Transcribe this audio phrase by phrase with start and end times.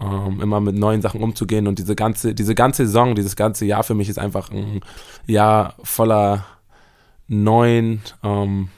[0.00, 1.66] ähm, immer mit neuen Sachen umzugehen.
[1.66, 4.80] Und diese ganze, diese ganze Saison, dieses ganze Jahr für mich ist einfach ein
[5.26, 6.44] Jahr voller
[7.28, 8.68] neuen, ähm,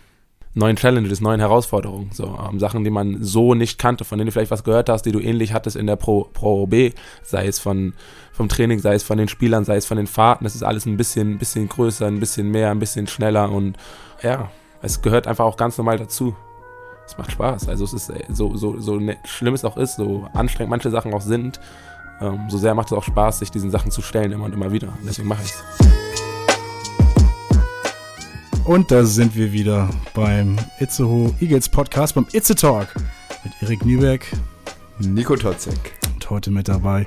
[0.55, 4.33] neuen Challenges, neuen Herausforderungen, so ähm, Sachen, die man so nicht kannte, von denen du
[4.33, 6.93] vielleicht was gehört hast, die du ähnlich hattest in der Pro, Pro B,
[7.23, 7.93] sei es von
[8.33, 10.87] vom Training, sei es von den Spielern, sei es von den Fahrten, das ist alles
[10.87, 13.51] ein bisschen, ein bisschen größer, ein bisschen mehr, ein bisschen schneller.
[13.51, 13.77] Und
[14.23, 14.49] ja,
[14.81, 16.37] es gehört einfach auch ganz normal dazu.
[17.09, 17.71] Es macht Spaß.
[17.71, 21.15] Also es ist äh, so, so, so schlimm es auch ist, so anstrengend manche Sachen
[21.15, 21.59] auch sind,
[22.21, 24.73] ähm, so sehr macht es auch Spaß, sich diesen Sachen zu stellen, immer und immer
[24.73, 24.89] wieder.
[24.89, 25.65] Und deswegen mache ich es.
[28.67, 32.89] Und da sind wir wieder beim Itzehoe Eagles Podcast, beim Itze Talk
[33.43, 34.27] mit Erik Nieberg.
[34.99, 35.95] Nico Totzek.
[36.13, 37.07] Und heute mit dabei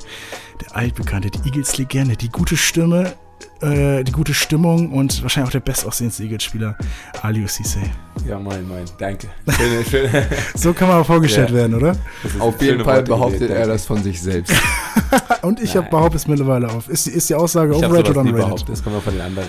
[0.62, 3.14] der altbekannte, die Eagles-Legende, die gute Stimme,
[3.62, 6.76] äh, die gute Stimmung und wahrscheinlich auch der bestaussehendste Eagles-Spieler,
[7.22, 7.80] Ali Cisse.
[8.28, 9.28] Ja, mein, mein, danke.
[9.50, 10.28] Schöne, schöne.
[10.56, 11.56] so kann man vorgestellt ja.
[11.56, 11.96] werden, oder?
[12.40, 14.54] Auf jeden Fall behauptet er das von sich selbst.
[15.42, 16.90] und ich habe behauptet es mittlerweile auf.
[16.90, 18.70] Ist, ist die Aussage overrated oder unrated?
[18.70, 19.48] Das kommt auch von den anderen.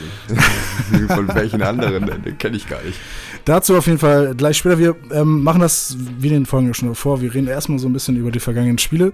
[1.08, 2.22] von welchen anderen?
[2.22, 2.98] Den kenne ich gar nicht.
[3.44, 4.78] Dazu auf jeden Fall gleich später.
[4.78, 7.20] Wir ähm, machen das wie in den Folgen schon vor.
[7.20, 9.12] Wir reden erstmal so ein bisschen über die vergangenen Spiele.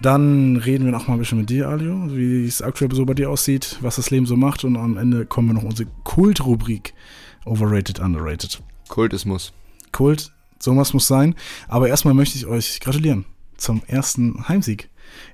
[0.00, 3.14] Dann reden wir noch mal ein bisschen mit dir, Alio, wie es aktuell so bei
[3.14, 4.64] dir aussieht, was das Leben so macht.
[4.64, 6.94] Und am Ende kommen wir noch unsere Kult-Rubrik.
[7.44, 8.62] Overrated, underrated.
[8.88, 9.52] Kult ist muss.
[9.92, 11.34] Kult, sowas muss sein.
[11.68, 13.26] Aber erstmal möchte ich euch gratulieren
[13.58, 14.88] zum ersten Heimsieg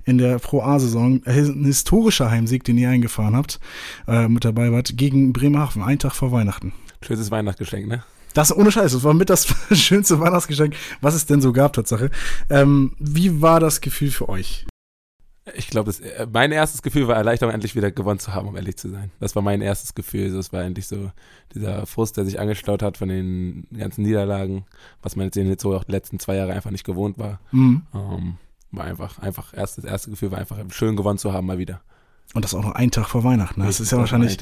[0.05, 1.23] in der Pro A-Saison.
[1.25, 3.61] Ein historischer Heimsieg, den ihr eingefahren habt,
[4.09, 6.73] äh, mit dabei wart, gegen Bremerhaven, einen Tag vor Weihnachten.
[7.03, 8.03] Schönes Weihnachtsgeschenk, ne?
[8.35, 12.11] Das ohne Scheiß, das war mit das schönste Weihnachtsgeschenk, was es denn so gab, Tatsache.
[12.51, 14.67] Ähm, wie war das Gefühl für euch?
[15.55, 18.77] Ich glaube, äh, mein erstes Gefühl war Erleichterung, endlich wieder gewonnen zu haben, um ehrlich
[18.77, 19.13] zu sein.
[19.21, 20.33] Das war mein erstes Gefühl.
[20.33, 21.13] Das war endlich so
[21.55, 24.65] dieser Frust, der sich angestaut hat von den ganzen Niederlagen,
[25.01, 27.41] was man jetzt in so auch die letzten zwei Jahre einfach nicht gewohnt war.
[27.53, 27.83] Mhm.
[27.95, 28.37] Ähm,
[28.73, 31.83] war einfach, einfach erst, das erste Gefühl war einfach schön gewonnen zu haben mal wieder.
[32.33, 33.63] Und das auch noch einen Tag vor Weihnachten.
[33.63, 34.39] Das ist ja wahrscheinlich.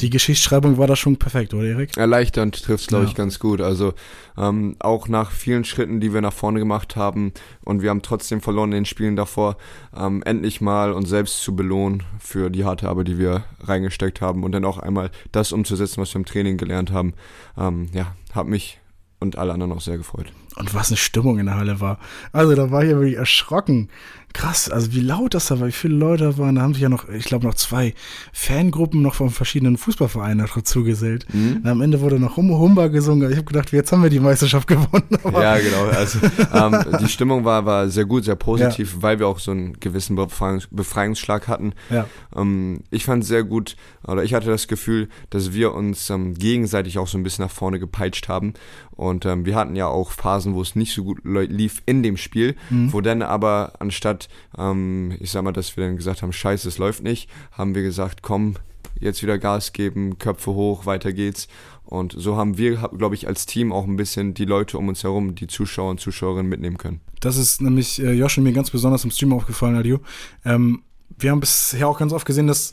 [0.00, 1.96] Die Geschichtsschreibung war da schon perfekt, oder Erik?
[1.96, 3.10] Erleichternd trifft es, glaube ja.
[3.10, 3.60] ich, ganz gut.
[3.60, 3.94] Also
[4.36, 7.32] ähm, auch nach vielen Schritten, die wir nach vorne gemacht haben
[7.64, 9.56] und wir haben trotzdem verloren in den Spielen davor,
[9.96, 14.42] ähm, endlich mal uns selbst zu belohnen für die harte Arbeit, die wir reingesteckt haben
[14.42, 17.14] und dann auch einmal das umzusetzen, was wir im Training gelernt haben.
[17.56, 18.80] Ähm, ja, hat mich
[19.20, 20.32] und alle anderen auch sehr gefreut.
[20.56, 21.98] Und was eine Stimmung in der Halle war.
[22.32, 23.90] Also da war ich ja wirklich erschrocken
[24.32, 26.54] krass, also wie laut das da war, wie viele Leute da waren.
[26.56, 27.94] Da haben sich ja noch, ich glaube, noch zwei
[28.32, 31.26] Fangruppen noch von verschiedenen Fußballvereinen dazu gesellt.
[31.32, 31.62] Mhm.
[31.64, 33.30] am Ende wurde noch Hum Humba gesungen.
[33.30, 35.08] Ich habe gedacht, jetzt haben wir die Meisterschaft gewonnen.
[35.24, 35.84] ja, genau.
[35.86, 36.18] Also
[36.52, 39.02] ähm, die Stimmung war, war sehr gut, sehr positiv, ja.
[39.02, 41.72] weil wir auch so einen gewissen Befreiungs Befreiungsschlag hatten.
[41.90, 42.06] Ja.
[42.34, 46.98] Ähm, ich fand sehr gut, oder ich hatte das Gefühl, dass wir uns ähm, gegenseitig
[46.98, 48.54] auch so ein bisschen nach vorne gepeitscht haben.
[48.98, 52.16] Und ähm, wir hatten ja auch Phasen, wo es nicht so gut lief in dem
[52.16, 52.92] Spiel, mhm.
[52.92, 54.17] wo dann aber anstatt,
[54.56, 57.82] ähm, ich sag mal, dass wir dann gesagt haben, scheiße, es läuft nicht, haben wir
[57.82, 58.56] gesagt, komm,
[58.98, 61.48] jetzt wieder Gas geben, Köpfe hoch, weiter geht's.
[61.84, 65.04] Und so haben wir, glaube ich, als Team auch ein bisschen die Leute um uns
[65.04, 67.00] herum, die Zuschauer und Zuschauerinnen mitnehmen können.
[67.20, 70.00] Das ist nämlich äh, Josh und mir ganz besonders im Stream aufgefallen, Adio.
[70.44, 70.82] Ähm,
[71.18, 72.72] wir haben bisher auch ganz oft gesehen, dass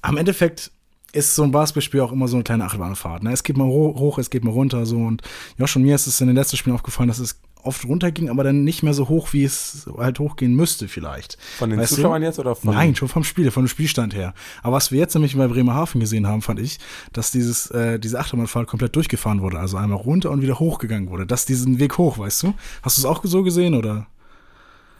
[0.00, 0.70] am Endeffekt
[1.12, 3.22] ist so ein Basketballspiel auch immer so eine kleine Achterbahnfahrt.
[3.22, 3.32] Ne?
[3.32, 4.86] Es geht mal hoch, es geht mal runter.
[4.86, 4.96] So.
[4.96, 5.22] Und
[5.58, 8.44] ja, schon mir ist es in den letzten Spielen aufgefallen, dass es oft runterging, aber
[8.44, 11.38] dann nicht mehr so hoch, wie es halt hochgehen müsste vielleicht.
[11.58, 12.26] Von den weißt Zuschauern du?
[12.26, 12.74] jetzt oder von?
[12.74, 14.34] Nein, schon vom Spiel, von dem Spielstand her.
[14.62, 16.78] Aber was wir jetzt nämlich bei Bremerhaven gesehen haben, fand ich,
[17.12, 19.58] dass dieses, äh, diese Achterbahnfahrt komplett durchgefahren wurde.
[19.58, 21.26] Also einmal runter und wieder hochgegangen wurde.
[21.26, 22.54] Das diesen Weg hoch, weißt du?
[22.82, 24.06] Hast du es auch so gesehen oder?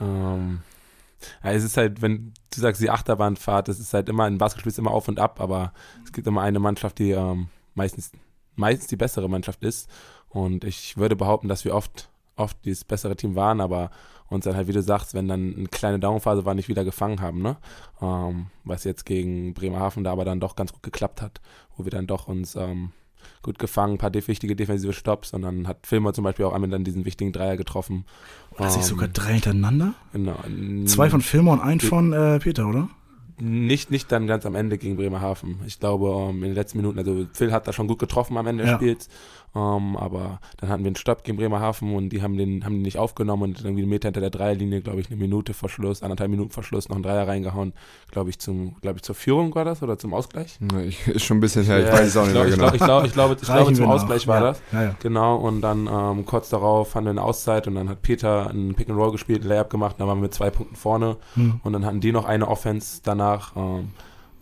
[0.00, 0.60] Ähm,
[1.42, 4.70] ja, es ist halt, wenn du sagst, die Achterbahnfahrt, das ist halt immer, ein Basketball
[4.70, 5.72] ist immer auf und ab, aber
[6.04, 8.12] es gibt immer eine Mannschaft, die ähm, meistens,
[8.56, 9.88] meistens die bessere Mannschaft ist.
[10.28, 13.90] Und ich würde behaupten, dass wir oft, oft das bessere Team waren, aber
[14.28, 17.20] uns dann halt, wie du sagst, wenn dann eine kleine Downphase war, nicht wieder gefangen
[17.20, 17.56] haben, ne?
[18.00, 21.40] Ähm, was jetzt gegen Bremerhaven da aber dann doch ganz gut geklappt hat,
[21.76, 22.92] wo wir dann doch uns ähm,
[23.42, 26.70] gut gefangen, ein paar wichtige defensive Stops und dann hat Filmer zum Beispiel auch einmal
[26.70, 28.04] dann diesen wichtigen Dreier getroffen.
[28.56, 29.94] War das nicht sogar ähm, drei hintereinander?
[30.12, 30.36] Genau.
[30.86, 32.88] Zwei von Filmer und ein von äh, Peter, oder?
[33.38, 35.60] Nicht, nicht dann ganz am Ende gegen Bremerhaven.
[35.66, 38.46] Ich glaube, ähm, in den letzten Minuten, also Phil hat da schon gut getroffen am
[38.46, 38.70] Ende ja.
[38.70, 39.08] des Spiels.
[39.54, 42.76] Um, ähm, aber dann hatten wir einen Stopp gegen Bremerhaven und die haben den, haben
[42.76, 45.68] den nicht aufgenommen und irgendwie einen Meter hinter der Dreierlinie, glaube ich, eine Minute vor
[45.68, 47.74] Schluss, anderthalb Minuten vor Schluss noch einen Dreier reingehauen.
[48.10, 50.58] Glaube ich, zum, glaube ich, zur Führung war das oder zum Ausgleich?
[50.86, 52.72] Ich, ist schon ein bisschen her, ich ja, weiß es auch nicht mehr genau.
[52.72, 54.46] Ich glaube, ich glaube, ich glaube, zum Ausgleich war ja.
[54.48, 54.62] das.
[54.72, 58.48] Ja, genau, und dann ähm, kurz darauf hatten wir eine Auszeit und dann hat Peter
[58.48, 61.18] einen Pick and Roll gespielt, ein Layup gemacht, dann waren wir mit zwei Punkten vorne
[61.34, 61.60] hm.
[61.62, 63.54] und dann hatten die noch eine Offense danach.
[63.54, 63.90] Ähm,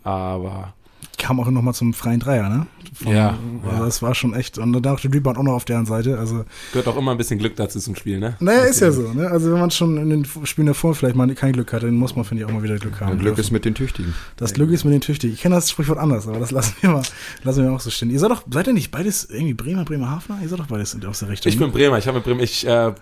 [0.03, 0.73] aber
[1.17, 2.67] kam auch nochmal zum freien Dreier, ne?
[2.93, 3.37] Von, ja.
[3.63, 3.85] Also ja.
[3.85, 4.57] das war schon echt.
[4.57, 6.17] Und dann dachte Rebound auch noch auf deren Seite.
[6.17, 8.35] Also Gehört auch immer ein bisschen Glück dazu zum Spiel, ne?
[8.39, 9.29] Naja, ist ja so, ne?
[9.29, 12.15] Also wenn man schon in den Spielen davor vielleicht mal kein Glück hatte, dann muss
[12.15, 13.11] man, finde ich, auch mal wieder Glück haben.
[13.11, 14.13] Ja, Glück ist mit den Tüchtigen.
[14.37, 15.33] Das Glück ist mit den Tüchtigen.
[15.33, 17.03] Ich kenne das Sprichwort anders, aber das lassen wir mal,
[17.43, 18.09] lassen wir auch so stehen.
[18.09, 20.39] Ihr seid doch, seid ihr nicht beides irgendwie Bremer, Bremerhavener?
[20.41, 21.51] Ihr seid doch beides aus der Richtung.
[21.51, 21.73] Ich bin ne?
[21.73, 22.93] Bremer, ich habe mit Bremer, ich äh,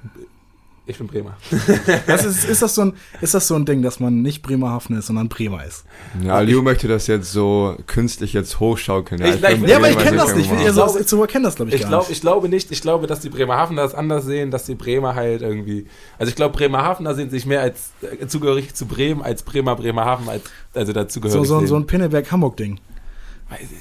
[0.89, 1.37] ich bin Bremer.
[2.07, 4.97] das ist, ist, das so ein, ist das so ein Ding, dass man nicht Bremerhaven
[4.97, 5.85] ist, sondern Bremer ist?
[6.23, 9.21] Ja, Liu möchte das jetzt so künstlich jetzt hochschaukeln.
[9.21, 10.51] Ja, ich, ich, ja aber ich kenne das nicht.
[10.51, 12.11] Ich, so, so kenne das, glaube ich, ich glaub, nicht.
[12.11, 12.71] Ich glaube nicht.
[12.71, 15.85] Ich glaube, dass die Bremerhavener das anders sehen, dass die Bremer halt irgendwie.
[16.17, 20.27] Also ich glaube, Bremerhavener sehen sich mehr als äh, zugehörig zu Bremen, als Bremer Bremerhaven,
[20.27, 20.43] als
[20.73, 21.47] also dazugehörig.
[21.47, 22.79] So, so, so ein Pinneberg-Hamburg-Ding.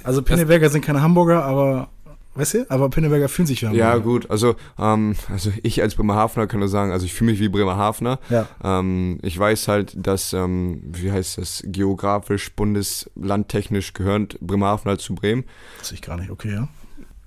[0.03, 1.89] Also Pinneberger sind keine Hamburger, aber
[2.38, 2.70] Weißt du?
[2.70, 3.73] Aber Pinneberger fühlen sich ja.
[3.73, 4.31] Ja, gut.
[4.31, 8.20] Also, ähm, also ich als Bremerhavener kann nur sagen, also ich fühle mich wie Bremerhavener.
[8.31, 8.46] Ja.
[8.62, 15.17] Ähm, ich weiß halt, dass, ähm, wie heißt das, geografisch, bundeslandtechnisch gehört Bremerhaven halt zu
[15.17, 15.46] Bremen.
[15.81, 16.69] Das ich gar nicht, okay, ja.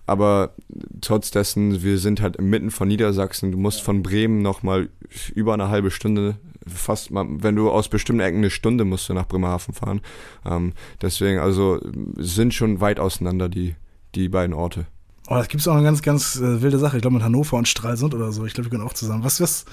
[0.05, 0.55] Aber
[1.01, 3.51] trotz dessen, wir sind halt mitten von Niedersachsen.
[3.51, 4.87] Du musst von Bremen nochmal
[5.35, 9.13] über eine halbe Stunde fast mal, wenn du aus bestimmten Ecken eine Stunde musst du
[9.13, 9.99] nach Bremerhaven fahren.
[10.45, 10.71] Ähm,
[11.01, 11.81] deswegen, also
[12.17, 13.75] sind schon weit auseinander die,
[14.15, 14.85] die beiden Orte.
[15.31, 16.97] Oh, das gibt es auch eine ganz, ganz äh, wilde Sache.
[16.97, 18.45] Ich glaube mit Hannover und Stralsund oder so.
[18.45, 19.23] Ich glaube, wir können auch zusammen.
[19.23, 19.63] Was, was,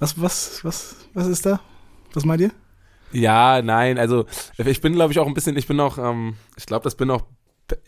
[0.00, 1.60] was, was, was, was ist da?
[2.12, 2.50] Was meint ihr?
[3.12, 4.26] Ja, nein, also
[4.56, 7.08] ich bin, glaube ich, auch ein bisschen, ich bin auch, ähm, ich glaube, das bin
[7.12, 7.22] auch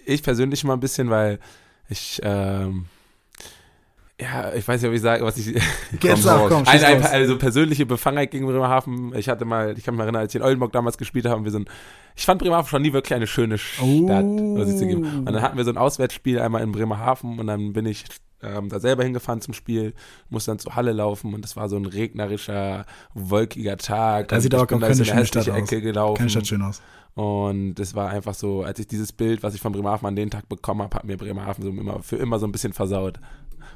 [0.07, 1.41] ich persönlich mal ein bisschen, weil
[1.89, 2.85] ich, ähm,
[4.21, 5.47] ja, ich weiß nicht, ob ich sage, was ich.
[6.03, 9.15] Jetzt komm, komm, ein, ein, also persönliche Befangenheit gegen Bremerhaven.
[9.15, 11.53] Ich hatte mal, ich kann mich erinnern, als ich in Oldenburg damals gespielt haben, wir
[11.53, 11.69] sind.
[12.17, 14.59] Ich fand Bremerhaven schon nie wirklich eine schöne Stadt, oh.
[14.59, 15.05] was ich zu geben.
[15.19, 18.07] Und dann hatten wir so ein Auswärtsspiel einmal in Bremerhaven und dann bin ich
[18.43, 19.95] ähm, da selber hingefahren zum Spiel,
[20.29, 24.29] musste dann zur Halle laufen und es war so ein regnerischer, wolkiger Tag.
[24.29, 25.83] Da sieht aber auch keine schöne Stadt Ecke aus.
[25.83, 26.19] Gelaufen.
[26.19, 26.83] Keine Stadt schön aus.
[27.15, 30.31] Und es war einfach so, als ich dieses Bild, was ich von Bremerhaven an den
[30.31, 33.19] Tag bekommen habe, hat mir Bremerhaven so immer, für immer so ein bisschen versaut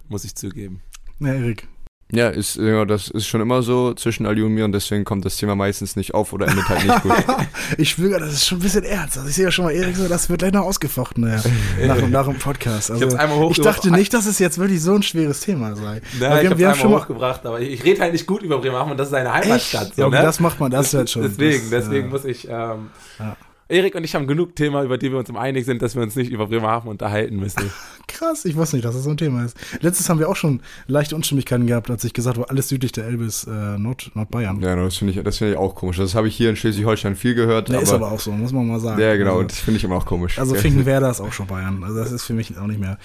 [0.09, 0.81] muss ich zugeben.
[1.21, 1.69] Ja, Erik.
[2.15, 5.25] Ja, ist, ja, das ist schon immer so zwischen Ali und mir und deswegen kommt
[5.25, 7.13] das Thema meistens nicht auf oder endet halt nicht gut.
[7.79, 9.17] ich schwöre, das ist schon ein bisschen ernst.
[9.17, 11.43] Also ich sehe ja schon mal, Erik, so, das wird gleich noch ausgefochten naja,
[11.87, 12.91] nach, nach dem Podcast.
[12.91, 16.03] Also, ich, ich dachte nicht, dass es jetzt wirklich so ein schweres Thema sei.
[16.21, 18.91] Nein, wir, ich habe es einmal hochgebracht, aber ich, rede halt nicht gut über Bremerhaven
[18.91, 19.95] und das ist seine Heimatstadt.
[19.95, 20.21] So, ja, ne?
[20.21, 21.23] das macht man, das hört schon.
[21.23, 22.47] Deswegen, das, deswegen äh, muss ich...
[22.47, 23.37] Ähm, ja.
[23.69, 26.03] Erik und ich haben genug Thema, über die wir uns im einig sind, dass wir
[26.03, 27.71] uns nicht über Bremerhaven unterhalten müssen.
[28.23, 29.57] Krass, ich wusste nicht, dass das so ein Thema ist.
[29.81, 33.05] Letztes haben wir auch schon leichte Unstimmigkeiten gehabt, als ich gesagt habe, alles südlich der
[33.05, 34.61] Elbe ist äh, Nord, Nordbayern.
[34.61, 35.97] Ja, das finde ich, find ich auch komisch.
[35.97, 37.69] Das habe ich hier in Schleswig-Holstein viel gehört.
[37.69, 39.01] Der aber, ist aber auch so, muss man mal sagen.
[39.01, 40.39] Ja, genau, also, das finde ich immer auch komisch.
[40.39, 41.83] Also Finkenwerder ist auch schon Bayern.
[41.83, 42.97] Also das ist für mich auch nicht mehr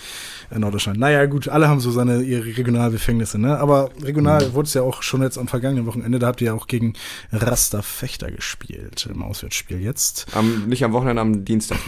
[0.55, 0.99] Norddeutschland.
[0.99, 3.57] Naja, gut, alle haben so seine ihre Regionalbefängnisse, ne?
[3.57, 4.53] Aber regional mhm.
[4.53, 6.93] wurde es ja auch schon jetzt am vergangenen Wochenende, da habt ihr ja auch gegen
[7.31, 10.27] Raster Fechter gespielt im Auswärtsspiel jetzt.
[10.35, 11.79] Am, nicht am Wochenende, am Dienstag.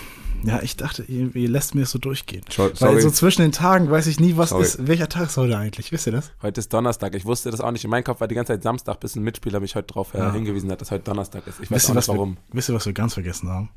[0.43, 2.43] Ja, ich dachte, ihr, ihr lässt mir das so durchgehen.
[2.49, 2.71] Sorry.
[2.79, 4.63] Weil so zwischen den Tagen weiß ich nie, was Sorry.
[4.63, 4.87] ist.
[4.87, 5.91] Welcher Tag ist heute eigentlich?
[5.91, 6.31] Wisst ihr das?
[6.41, 7.15] Heute ist Donnerstag.
[7.15, 7.83] Ich wusste das auch nicht.
[7.83, 10.19] In meinem Kopf war die ganze Zeit Samstag, bis ein Mitspieler mich heute darauf äh,
[10.19, 10.31] ja.
[10.31, 11.59] hingewiesen hat, dass heute Donnerstag ist.
[11.59, 12.37] Ich weiß wisst auch nicht warum.
[12.49, 13.69] Wir, wisst ihr, was wir ganz vergessen haben?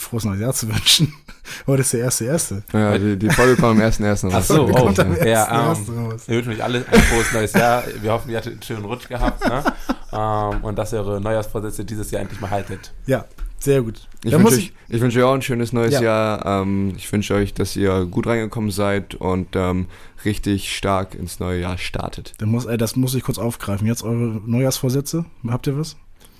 [0.00, 1.12] Frohes neues Jahr zu wünschen.
[1.66, 2.62] Heute ist der erste erste.
[2.72, 4.48] Ja, die, die Folge kommt am ersten ersten raus.
[4.48, 4.90] Ach so, oh.
[5.24, 5.86] Ja, ähm,
[6.26, 7.82] wir wünschen euch alle ein frohes neues Jahr.
[8.00, 9.44] Wir hoffen, ihr hattet einen schönen Rutsch gehabt.
[9.44, 9.64] Ne?
[10.12, 12.92] ähm, und dass ihr eure Neujahrsvorsätze dieses Jahr endlich mal haltet.
[13.06, 13.24] Ja,
[13.60, 14.08] sehr gut.
[14.24, 16.02] Ich wünsche euch, ich wünsch euch auch ein schönes neues ja.
[16.02, 16.62] Jahr.
[16.62, 19.86] Ähm, ich wünsche euch, dass ihr gut reingekommen seid und ähm,
[20.24, 22.34] richtig stark ins neue Jahr startet.
[22.38, 23.86] Das muss, das muss ich kurz aufgreifen.
[23.86, 25.24] Jetzt eure Neujahrsvorsätze.
[25.46, 25.96] Habt ihr was?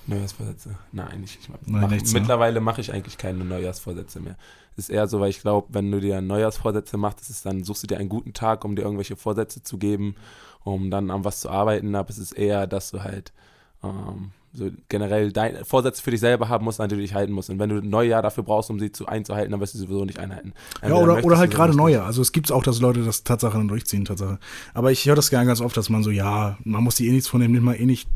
[0.07, 0.77] Neujahrsvorsätze?
[0.91, 4.37] Nein, ich, ich Nein, mach, nichts, mittlerweile mache ich eigentlich keine Neujahrsvorsätze mehr.
[4.75, 7.87] Ist eher so, weil ich glaube, wenn du dir Neujahrsvorsätze machst, ist dann suchst du
[7.87, 10.15] dir einen guten Tag, um dir irgendwelche Vorsätze zu geben,
[10.63, 11.95] um dann an was zu arbeiten.
[11.95, 13.33] Aber es ist eher, dass du halt
[13.83, 17.31] ähm, so generell dein Vorsätze für dich selber haben musst, an die du dich halten
[17.31, 17.49] musst.
[17.49, 19.85] Und wenn du ein Neujahr dafür brauchst, um sie zu einzuhalten, dann wirst du sie
[19.85, 20.53] sowieso nicht einhalten.
[20.81, 22.05] Entweder ja, oder, oder halt gerade Neujahr.
[22.05, 24.39] Also es gibt auch, dass Leute das Tatsache dann durchziehen, Tatsache.
[24.73, 27.11] Aber ich höre das gerne ganz oft, dass man so, ja, man muss die eh
[27.11, 28.09] nichts von dem, nimmt man eh nicht,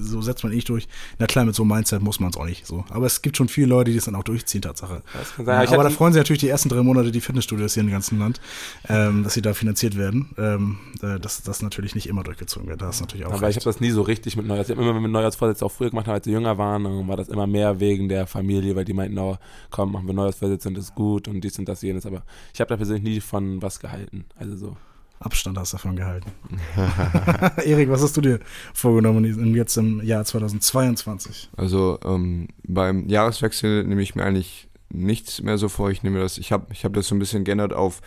[0.00, 0.86] so setzt man eh nicht durch.
[1.18, 2.84] Na klar, mit so einem Mindset muss man es auch nicht so.
[2.90, 5.02] Aber es gibt schon viele Leute, die es dann auch durchziehen, Tatsache.
[5.36, 7.90] Sein, ja, aber da freuen sich natürlich die ersten drei Monate die Fitnessstudios hier im
[7.90, 8.40] ganzen Land,
[8.88, 10.30] ähm, dass sie da finanziert werden.
[10.38, 12.80] Ähm, äh, dass das natürlich nicht immer durchgezogen wird.
[12.80, 13.32] Das ist natürlich auch.
[13.32, 13.58] Aber recht.
[13.58, 14.68] ich habe das nie so richtig mit Neujahrs.
[14.68, 17.28] Ich habe immer mit Neujahrsvorsätzen auch früher gemacht, als wir jünger waren, dann war das
[17.28, 19.36] immer mehr wegen der Familie, weil die meinten, oh,
[19.70, 22.06] komm, machen wir neues Vorsitz und das ist gut und dies und das, jenes.
[22.06, 22.22] Aber
[22.54, 24.24] ich habe da persönlich nie von was gehalten.
[24.36, 24.76] Also so.
[25.20, 26.30] Abstand hast du davon gehalten.
[27.64, 28.40] Erik, was hast du dir
[28.74, 31.50] vorgenommen jetzt im Jahr 2022?
[31.56, 35.90] Also ähm, beim Jahreswechsel nehme ich mir eigentlich nichts mehr so vor.
[35.90, 38.00] Ich nehme das, ich habe ich hab das so ein bisschen geändert auf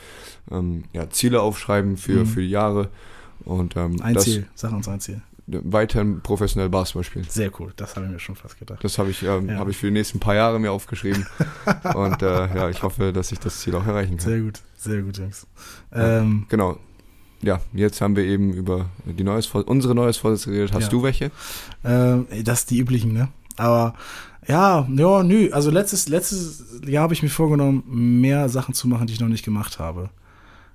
[0.52, 2.26] ähm, ja, Ziele aufschreiben für, mhm.
[2.26, 2.90] für die Jahre.
[3.46, 7.26] Und, ähm, ein das, Ziel, sag uns ein Ziel weiterhin professionell Basketball spielen.
[7.30, 8.84] Sehr cool, das habe ich mir schon fast gedacht.
[8.84, 9.58] Das habe ich, ähm, ja.
[9.58, 11.26] hab ich für die nächsten paar Jahre mir aufgeschrieben.
[11.94, 14.28] Und äh, ja, ich hoffe, dass ich das Ziel auch erreichen kann.
[14.28, 15.48] Sehr gut, sehr gut, Jungs.
[15.92, 16.78] Ähm, genau.
[17.42, 20.74] Ja, jetzt haben wir eben über die neues, unsere neues Vorsätze geredet.
[20.74, 20.90] Hast ja.
[20.90, 21.32] du welche?
[21.84, 23.28] Ähm, das ist die üblichen, ne?
[23.58, 23.94] Aber
[24.48, 25.50] ja, ja, nö.
[25.52, 27.84] Also letztes, letztes Jahr habe ich mir vorgenommen,
[28.20, 30.10] mehr Sachen zu machen, die ich noch nicht gemacht habe.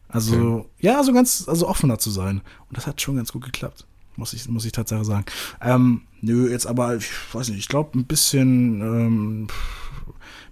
[0.08, 0.68] Also, okay.
[0.80, 2.40] ja, also ganz, also offener zu sein.
[2.68, 3.86] Und das hat schon ganz gut geklappt.
[4.20, 5.24] Muss ich, muss ich tatsächlich sagen.
[5.62, 9.48] Ähm, nö, jetzt aber, ich weiß nicht, ich glaube, ein bisschen, ähm,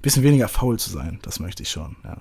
[0.00, 1.18] bisschen weniger faul zu sein.
[1.20, 2.16] Das möchte ich schon, ja.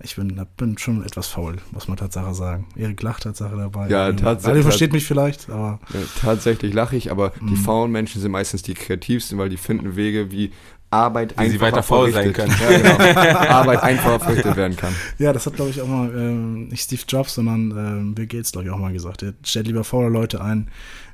[0.00, 2.66] Ich bin, bin schon etwas faul, muss man Tatsache sagen.
[2.76, 3.88] Erik lacht Tatsache dabei.
[3.88, 4.58] Ja, tatsächlich.
[4.58, 5.80] Ihr versteht mich vielleicht, aber.
[5.94, 7.56] Ja, tatsächlich lache ich, aber die mhm.
[7.56, 10.52] faulen Menschen sind meistens die kreativsten, weil die finden Wege, wie
[10.90, 12.54] Arbeit Wie sie weiter faul sein können.
[12.60, 13.20] Ja, genau.
[13.38, 14.94] Arbeit einfacher verrichtet werden kann.
[15.18, 18.52] Ja, das hat, glaube ich, auch mal ähm, nicht Steve Jobs, sondern ähm, Bill Gates,
[18.52, 19.22] glaube ich, auch mal gesagt.
[19.22, 20.68] Er stellt lieber faule Leute ein,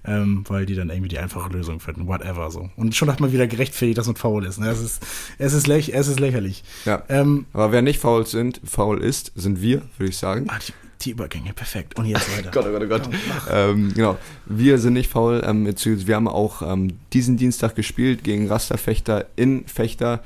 [0.04, 2.06] ähm, weil die dann irgendwie die einfache Lösung finden.
[2.06, 2.70] Whatever so.
[2.76, 4.60] Und schon hat man wieder gerechtfertigt, dass man faul ist.
[4.60, 4.68] Ne?
[4.68, 5.04] Es, ist
[5.38, 6.62] es, ist läch es ist lächerlich.
[6.84, 7.02] Ja.
[7.08, 10.46] Ähm, Aber wer nicht faul sind, faul ist, sind wir, würde ich sagen.
[10.68, 10.72] Die,
[11.04, 11.98] die Übergänge, perfekt.
[11.98, 12.50] Und jetzt weiter.
[12.50, 13.08] Gott, oh Gott, oh Gott.
[13.50, 14.18] Ähm, genau.
[14.46, 15.42] Wir sind nicht faul.
[15.44, 20.22] Ähm, wir haben auch ähm, diesen Dienstag gespielt gegen Rasterfechter in Fechter.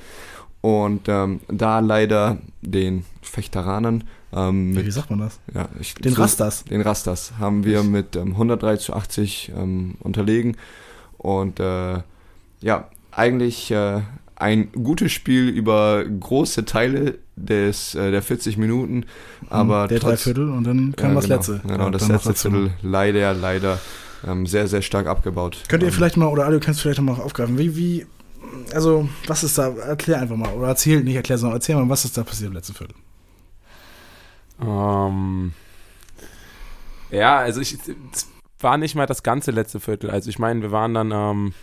[0.60, 4.04] Und ähm, da leider den Fechteranern.
[4.32, 5.38] Ähm, mit, Wie sagt man das?
[5.54, 6.64] Ja, ich, den so, Rasters.
[6.64, 9.52] Den Rasters haben wir mit 103 ähm, zu 80
[10.00, 10.56] unterlegen.
[11.16, 12.00] Und äh,
[12.60, 14.02] ja, eigentlich äh,
[14.36, 19.04] ein gutes Spiel über große Teile des, äh, der 40 Minuten,
[19.48, 21.60] aber der trotz, Dreiviertel und dann kam ja, das genau, letzte.
[21.66, 23.78] Genau, ja, das letzte Viertel leider, leider
[24.26, 25.64] ähm, sehr, sehr stark abgebaut.
[25.68, 28.06] Könnt ihr ähm, vielleicht mal, oder alle kannst du vielleicht mal aufgreifen, wie, wie,
[28.74, 32.04] also was ist da, erklär einfach mal, oder erzähl, nicht erklär, sondern erzähl mal, was
[32.04, 32.96] ist da passiert im letzten Viertel?
[34.60, 35.52] Um,
[37.10, 37.74] ähm, ja, also ich,
[38.12, 38.26] es
[38.58, 41.54] war nicht mal das ganze letzte Viertel, also ich meine, wir waren dann ähm,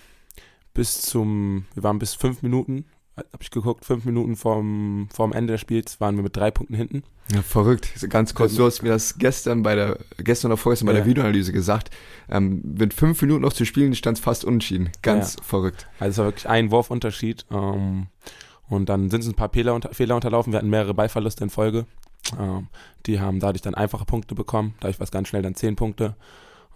[0.74, 2.86] bis zum, wir waren bis fünf Minuten,
[3.18, 6.76] habe ich geguckt, fünf Minuten vorm, vorm Ende des Spiels waren wir mit drei Punkten
[6.76, 7.04] hinten.
[7.32, 7.90] Ja, verrückt.
[8.10, 11.00] Ganz kurz, du hast mir das gestern bei der, gestern oder vorgestern bei ja.
[11.00, 11.90] der Videoanalyse gesagt.
[12.30, 14.92] Ähm, mit fünf Minuten noch zu spielen, stand es fast unentschieden.
[15.02, 15.44] Ganz ja.
[15.44, 15.88] verrückt.
[16.00, 17.46] Also es war wirklich ein Wurfunterschied.
[17.50, 18.08] Ähm,
[18.68, 20.54] und dann sind es ein paar Fehler, unter, Fehler unterlaufen.
[20.54, 21.86] Wir hatten mehrere Ballverluste in Folge.
[22.40, 22.68] Ähm,
[23.06, 24.76] die haben dadurch dann einfache Punkte bekommen.
[24.80, 26.16] Dadurch war es ganz schnell dann zehn Punkte.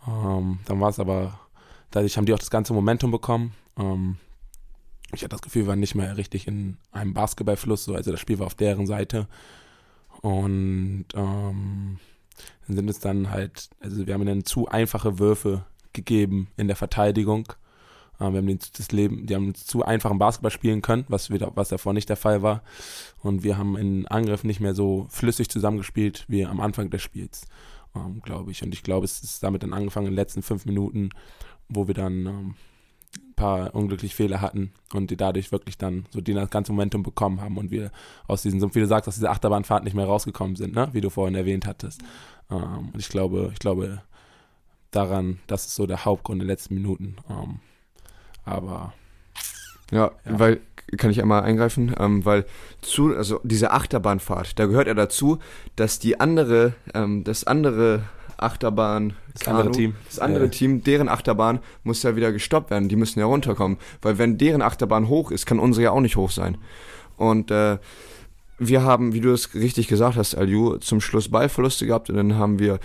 [0.07, 1.39] Ähm, dann war es aber,
[1.91, 3.53] dadurch haben die auch das ganze Momentum bekommen.
[3.77, 4.17] Ähm,
[5.13, 8.19] ich hatte das Gefühl, wir waren nicht mehr richtig in einem Basketballfluss, so, also das
[8.19, 9.27] Spiel war auf deren Seite.
[10.21, 11.99] Und ähm,
[12.67, 16.75] dann sind es dann halt, also wir haben ihnen zu einfache Würfe gegeben in der
[16.75, 17.53] Verteidigung.
[18.19, 21.51] Ähm, wir haben den, das Leben, die haben zu einfachen Basketball spielen können, was, wieder,
[21.55, 22.63] was davor nicht der Fall war.
[23.21, 27.47] Und wir haben in Angriff nicht mehr so flüssig zusammengespielt wie am Anfang des Spiels,
[27.95, 28.61] ähm, glaube ich.
[28.63, 31.09] Und ich glaube, es ist damit dann angefangen in den letzten fünf Minuten,
[31.69, 32.55] wo wir dann ähm,
[33.39, 37.41] paar unglückliche Fehler hatten und die dadurch wirklich dann so die das ganze Momentum bekommen
[37.41, 37.91] haben und wir
[38.27, 40.89] aus diesen, so wie du sagst, aus dieser Achterbahnfahrt nicht mehr rausgekommen sind, ne?
[40.91, 42.01] wie du vorhin erwähnt hattest.
[42.51, 44.01] Ähm, und ich glaube, ich glaube
[44.91, 47.15] daran, das ist so der Hauptgrund in den letzten Minuten.
[47.29, 47.59] Ähm,
[48.43, 48.93] aber
[49.91, 50.59] ja, ja, weil
[50.97, 52.45] kann ich einmal eingreifen, ähm, weil
[52.81, 55.39] zu, also diese Achterbahnfahrt, da gehört ja dazu,
[55.75, 58.03] dass die andere, ähm, das andere
[58.39, 60.49] Achterbahn, das Kanu, andere Team, das andere ja.
[60.49, 62.89] Team, deren Achterbahn muss ja wieder gestoppt werden.
[62.89, 66.15] Die müssen ja runterkommen, weil wenn deren Achterbahn hoch ist, kann unsere ja auch nicht
[66.15, 66.57] hoch sein.
[67.17, 67.77] Und äh,
[68.59, 72.35] wir haben, wie du es richtig gesagt hast, Aliu, zum Schluss Ballverluste gehabt und dann
[72.35, 72.79] haben wir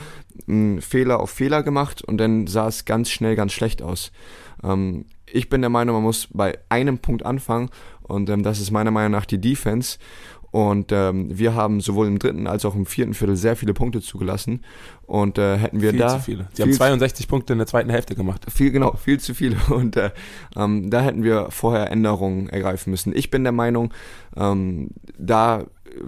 [0.48, 4.12] einen Fehler auf Fehler gemacht und dann sah es ganz schnell ganz schlecht aus.
[4.62, 7.70] Ähm, ich bin der Meinung, man muss bei einem Punkt anfangen
[8.02, 9.98] und ähm, das ist meiner Meinung nach die Defense.
[10.54, 14.00] Und ähm, wir haben sowohl im dritten als auch im vierten Viertel sehr viele Punkte
[14.00, 14.60] zugelassen.
[15.02, 16.10] Und äh, hätten wir viel da.
[16.10, 16.48] Zu viele.
[16.52, 18.46] Sie haben 62 Punkte in der zweiten Hälfte gemacht.
[18.48, 19.56] Viel, genau, viel zu viele.
[19.70, 20.12] Und äh,
[20.54, 23.12] ähm, da hätten wir vorher Änderungen ergreifen müssen.
[23.16, 23.92] Ich bin der Meinung,
[24.36, 25.64] ähm, da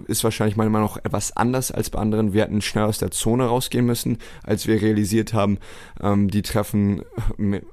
[0.07, 2.33] ist wahrscheinlich manchmal noch etwas anders als bei anderen.
[2.33, 5.59] Wir hätten schnell aus der Zone rausgehen müssen, als wir realisiert haben,
[6.01, 7.03] ähm, die treffen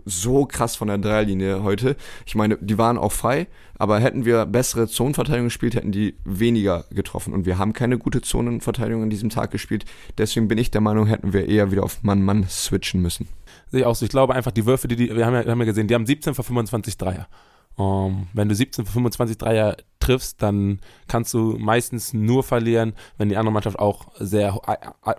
[0.05, 1.97] so krass von der Dreierlinie heute.
[2.27, 3.47] Ich meine, die waren auch frei,
[3.77, 7.33] aber hätten wir bessere Zonenverteidigung gespielt, hätten die weniger getroffen.
[7.33, 9.85] Und wir haben keine gute Zonenverteidigung an diesem Tag gespielt.
[10.19, 13.29] Deswegen bin ich der Meinung, hätten wir eher wieder auf Mann-Mann switchen müssen.
[13.71, 14.05] Sehe ich auch so.
[14.05, 15.95] Ich glaube einfach, die Würfe, die, die wir, haben ja, wir haben ja gesehen, die
[15.95, 17.29] haben 17 von 25 Dreier.
[17.77, 22.95] Um, ähm, wenn du 17 von 25 Dreier triffst, dann kannst du meistens nur verlieren,
[23.17, 24.61] wenn die andere Mannschaft auch sehr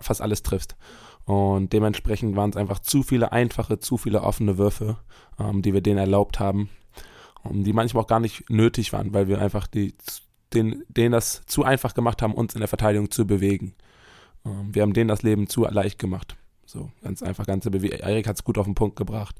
[0.00, 0.76] fast alles trifft.
[1.24, 4.96] Und dementsprechend waren es einfach zu viele einfache, zu viele offene Würfe,
[5.40, 6.70] ähm, die wir denen erlaubt haben,
[7.42, 9.94] um, ähm, die manchmal auch gar nicht nötig waren, weil wir einfach die,
[10.54, 13.74] den, denen das zu einfach gemacht haben, uns in der Verteidigung zu bewegen.
[14.44, 16.36] Ähm, wir haben denen das Leben zu leicht gemacht.
[16.64, 19.34] So, ganz einfach, ganz Erik hat es gut auf den Punkt gebracht.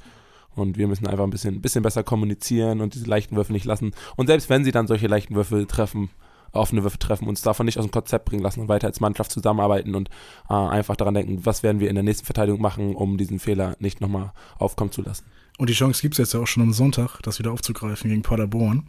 [0.57, 3.93] Und wir müssen einfach ein bisschen, bisschen besser kommunizieren und diese leichten Würfe nicht lassen.
[4.17, 6.11] Und selbst wenn sie dann solche leichten Würfe treffen,
[6.53, 9.31] offene Würfe treffen, uns davon nicht aus dem Konzept bringen lassen und weiter als Mannschaft
[9.31, 10.09] zusammenarbeiten und
[10.49, 13.77] äh, einfach daran denken, was werden wir in der nächsten Verteidigung machen, um diesen Fehler
[13.79, 15.25] nicht nochmal aufkommen zu lassen.
[15.59, 18.23] Und die Chance gibt es jetzt ja auch schon am Sonntag, das wieder aufzugreifen gegen
[18.23, 18.85] Paderborn.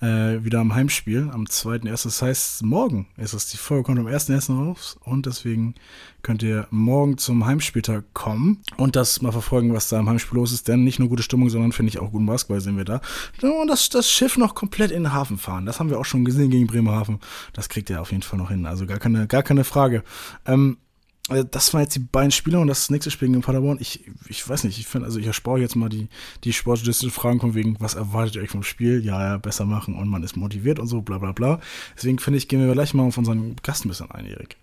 [0.00, 2.04] Äh, wieder am Heimspiel, am 2.1.
[2.04, 3.50] Das heißt, morgen ist es.
[3.50, 4.56] Die Folge kommt am 1.1.
[4.56, 4.98] raus.
[5.04, 5.74] Und deswegen
[6.22, 10.52] könnt ihr morgen zum Heimspieltag kommen und das mal verfolgen, was da am Heimspiel los
[10.52, 10.66] ist.
[10.66, 13.00] Denn nicht nur gute Stimmung, sondern finde ich auch guten Basketball sind wir da.
[13.42, 15.66] Und das, das Schiff noch komplett in den Hafen fahren.
[15.66, 17.20] Das haben wir auch schon gesehen gegen Bremerhaven.
[17.52, 18.66] Das kriegt ihr auf jeden Fall noch hin.
[18.66, 20.02] Also gar keine, gar keine Frage.
[20.46, 20.78] Ähm,
[21.28, 23.78] äh, das waren jetzt die beiden Spiele und das nächste Spiel gegen Paderborn.
[23.80, 26.08] Ich, ich weiß nicht, ich finde, also ich erspare jetzt mal die,
[26.44, 29.04] die sportjournalistischen Fragen von wegen, was erwartet ihr euch vom Spiel?
[29.04, 31.60] Ja, ja, besser machen und man ist motiviert und so, bla bla bla.
[31.96, 34.56] Deswegen finde ich, gehen wir gleich mal auf unseren Gast ein bisschen ein, Erik.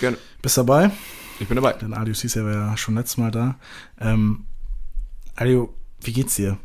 [0.00, 0.18] Gerne.
[0.42, 0.90] Bist dabei?
[1.40, 1.72] Ich bin dabei.
[1.74, 3.56] Denn Adio Cisse war ja schon letztes Mal da.
[4.00, 4.44] Ähm,
[5.34, 6.58] Adio, wie geht's dir?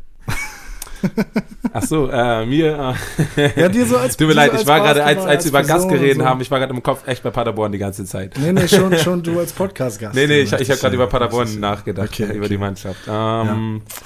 [1.72, 2.94] Ach so, äh, mir.
[3.36, 5.62] Äh, ja, dir so als Tut mir leid, ich war gerade, als, als, wir über
[5.62, 6.24] Gast geredet so.
[6.24, 8.34] haben, ich war gerade im Kopf echt bei Paderborn die ganze Zeit.
[8.38, 10.14] Nee, nee, schon, schon du als Podcast-Gast.
[10.14, 12.36] Nee, nee, ich, ich habe gerade über Paderborn nachgedacht, okay, okay.
[12.36, 13.00] über die Mannschaft.
[13.06, 13.96] Ähm, ja.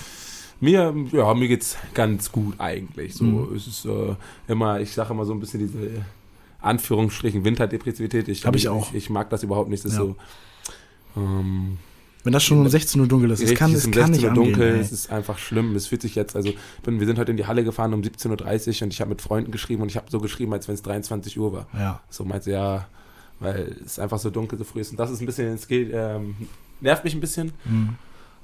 [0.59, 3.15] Mir, ja, mir geht's ganz gut eigentlich.
[3.15, 3.57] So, mhm.
[3.57, 4.15] es ist äh,
[4.49, 6.05] immer, ich sage immer so ein bisschen diese
[6.61, 8.29] Anführungsstrichen Winterdepressivität.
[8.29, 8.91] Ich, Habe ich auch.
[8.91, 9.85] Ich, ich, mag das überhaupt nicht.
[9.85, 10.05] Das ist ja.
[10.05, 10.17] so.
[11.17, 11.79] Ähm,
[12.27, 14.35] wenn das schon um 16 Uhr dunkel ist, es kann, es um kann 16 Uhr
[14.35, 15.77] dunkel, angehen, es ist einfach schlimm.
[15.77, 16.53] Es fühlt sich jetzt, also
[16.83, 19.23] bin, wir sind heute in die Halle gefahren um 17.30 Uhr und ich habe mit
[19.23, 21.69] Freunden geschrieben und ich habe so geschrieben, als wenn es 23 Uhr war.
[21.73, 22.01] Ja.
[22.11, 22.89] So meinte ja,
[23.39, 24.91] weil es einfach so dunkel so früh ist.
[24.91, 26.35] Und das ist ein bisschen, es geht, ähm,
[26.81, 27.53] nervt mich ein bisschen.
[27.65, 27.95] Mhm.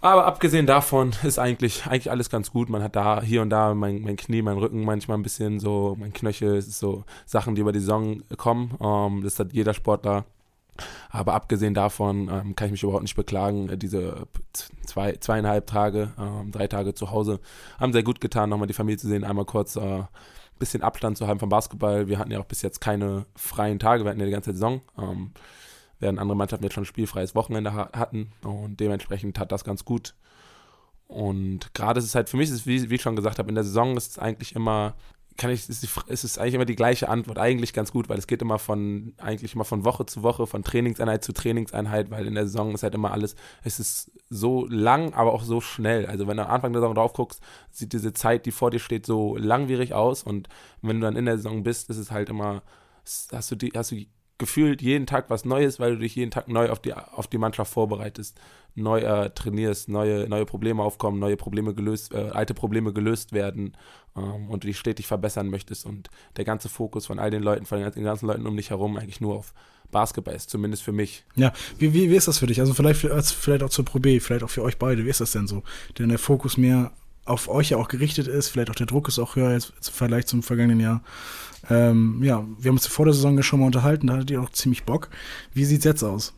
[0.00, 2.68] Aber abgesehen davon ist eigentlich, eigentlich alles ganz gut.
[2.68, 5.96] Man hat da hier und da mein, mein Knie, mein Rücken manchmal ein bisschen so,
[5.98, 8.76] mein Knöchel, es ist so Sachen, die über die Saison kommen.
[8.80, 10.24] Ähm, das hat jeder Sportler.
[11.10, 13.68] Aber abgesehen davon ähm, kann ich mich überhaupt nicht beklagen.
[13.68, 14.26] Äh, diese
[14.86, 17.40] zwei, zweieinhalb Tage, ähm, drei Tage zu Hause
[17.78, 20.04] haben sehr gut getan, nochmal die Familie zu sehen, einmal kurz ein äh,
[20.58, 22.08] bisschen Abstand zu haben vom Basketball.
[22.08, 24.80] Wir hatten ja auch bis jetzt keine freien Tage, wir hatten ja die ganze Saison.
[24.98, 25.32] Ähm,
[25.98, 29.84] während andere Mannschaften jetzt schon ein spielfreies Wochenende ha hatten und dementsprechend hat das ganz
[29.84, 30.14] gut.
[31.06, 33.54] Und gerade ist es halt, für mich ist wie, wie ich schon gesagt habe, in
[33.54, 34.94] der Saison ist es eigentlich immer
[35.36, 38.26] kann ich, ist, ist es eigentlich immer die gleiche Antwort, eigentlich ganz gut, weil es
[38.26, 42.34] geht immer von, eigentlich immer von Woche zu Woche, von Trainingseinheit zu Trainingseinheit, weil in
[42.34, 46.06] der Saison ist halt immer alles, es ist so lang, aber auch so schnell.
[46.06, 47.40] Also wenn du am Anfang der Saison drauf guckst,
[47.70, 50.48] sieht diese Zeit, die vor dir steht, so langwierig aus und
[50.80, 52.62] wenn du dann in der Saison bist, ist es halt immer,
[53.04, 53.96] hast du die, hast du
[54.42, 57.38] gefühlt jeden Tag was Neues, weil du dich jeden Tag neu auf die, auf die
[57.38, 58.36] Mannschaft vorbereitest,
[58.74, 63.76] neu äh, trainierst, neue, neue Probleme aufkommen, neue Probleme gelöst, äh, alte Probleme gelöst werden
[64.16, 67.66] ähm, und du dich stetig verbessern möchtest und der ganze Fokus von all den Leuten,
[67.66, 69.54] von den ganzen Leuten um dich herum eigentlich nur auf
[69.92, 71.24] Basketball ist, zumindest für mich.
[71.36, 72.58] Ja, wie, wie, wie ist das für dich?
[72.58, 75.30] Also vielleicht, vielleicht auch zur Pro B, vielleicht auch für euch beide, wie ist das
[75.30, 75.62] denn so?
[76.00, 76.90] Denn der Fokus mehr
[77.24, 79.92] auf euch ja auch gerichtet ist, vielleicht auch der Druck ist auch höher als im
[79.92, 81.02] Vergleich zum vergangenen Jahr.
[81.70, 84.50] Ähm, ja, wir haben uns vor der Saison schon mal unterhalten, da hattet ihr auch
[84.50, 85.08] ziemlich Bock.
[85.54, 86.34] Wie sieht's jetzt aus?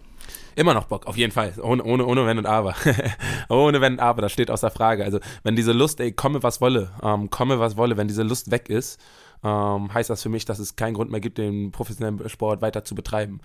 [0.56, 1.54] Immer noch Bock, auf jeden Fall.
[1.60, 2.74] Ohne, ohne, ohne Wenn und Aber.
[3.48, 5.04] ohne Wenn und Aber, das steht außer Frage.
[5.04, 8.50] Also, wenn diese Lust, ey, komme was wolle, ähm, komme was wolle, wenn diese Lust
[8.50, 9.00] weg ist,
[9.42, 12.84] ähm, heißt das für mich, dass es keinen Grund mehr gibt, den professionellen Sport weiter
[12.84, 13.40] zu betreiben.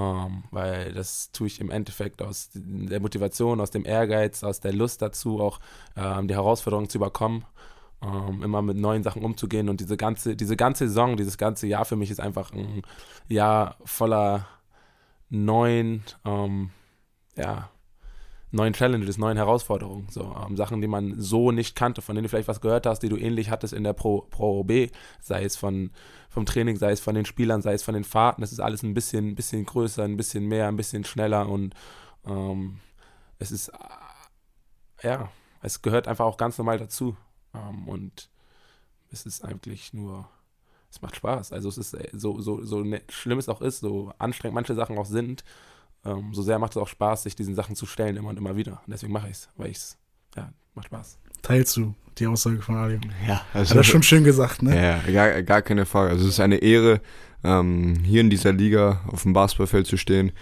[0.00, 4.72] Ähm, weil das tue ich im Endeffekt aus der Motivation, aus dem Ehrgeiz, aus der
[4.72, 5.60] Lust dazu, auch
[5.96, 7.44] ähm, die Herausforderungen zu überkommen
[8.02, 9.68] ähm, immer mit neuen Sachen umzugehen.
[9.68, 12.82] Und diese ganze, diese ganze Saison, dieses ganze Jahr für mich ist einfach ein
[13.28, 14.46] Jahr voller
[15.28, 16.70] neuen, ähm,
[17.36, 17.70] ja,
[18.50, 20.08] neuen Challenges, neuen Herausforderungen.
[20.10, 23.00] So, ähm, Sachen, die man so nicht kannte, von denen du vielleicht was gehört hast,
[23.00, 25.90] die du ähnlich hattest in der Pro, Pro B, sei es von,
[26.28, 28.40] vom Training, sei es von den Spielern, sei es von den Fahrten.
[28.40, 31.74] Das ist alles ein bisschen, bisschen größer, ein bisschen mehr, ein bisschen schneller und
[32.26, 32.80] ähm,
[33.38, 35.30] es ist, äh, ja,
[35.62, 37.16] es gehört einfach auch ganz normal dazu.
[37.54, 38.30] Ähm, und
[39.10, 40.28] es ist eigentlich nur,
[40.90, 41.52] es macht Spaß.
[41.52, 44.74] Also es ist äh, so, so, so ne, schlimm es auch ist, so anstrengend manche
[44.74, 45.44] Sachen auch sind,
[46.04, 48.56] ähm, so sehr macht es auch Spaß, sich diesen Sachen zu stellen, immer und immer
[48.56, 48.80] wieder.
[48.86, 49.98] Und deswegen mache ich es, weil ich es,
[50.36, 51.18] ja, macht Spaß.
[51.42, 53.00] Teilst du die Aussage von Ali?
[53.26, 54.76] Ja, also, hat er schon schön gesagt, ne?
[54.80, 56.10] Ja, gar, gar keine Frage.
[56.10, 57.00] Also es ist eine Ehre,
[57.44, 60.32] ähm, hier in dieser Liga auf dem Basketballfeld zu stehen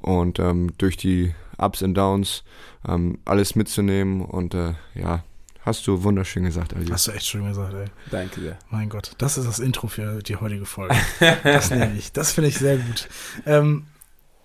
[0.00, 2.44] und ähm, durch die Ups und Downs
[2.86, 5.24] ähm, alles mitzunehmen und äh, ja,
[5.68, 6.86] Hast du wunderschön gesagt, Ali.
[6.86, 7.84] Hast du echt schön gesagt, ey.
[8.10, 8.58] Danke sehr.
[8.70, 10.96] Mein Gott, das ist das Intro für die heutige Folge.
[11.44, 12.10] das nehme ich.
[12.10, 13.06] Das finde ich sehr gut.
[13.44, 13.84] Ähm,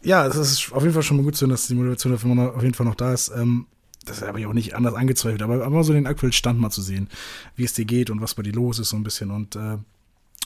[0.03, 2.55] ja, es ist auf jeden Fall schon mal gut zu hören, dass die Motivation dafür
[2.55, 3.31] auf jeden Fall noch da ist.
[3.35, 3.67] Ähm,
[4.05, 6.81] das habe ich auch nicht anders angezweifelt, aber immer so den aktuellen Stand mal zu
[6.81, 7.09] sehen,
[7.55, 9.31] wie es dir geht und was bei dir los ist, so ein bisschen.
[9.31, 9.77] Und äh,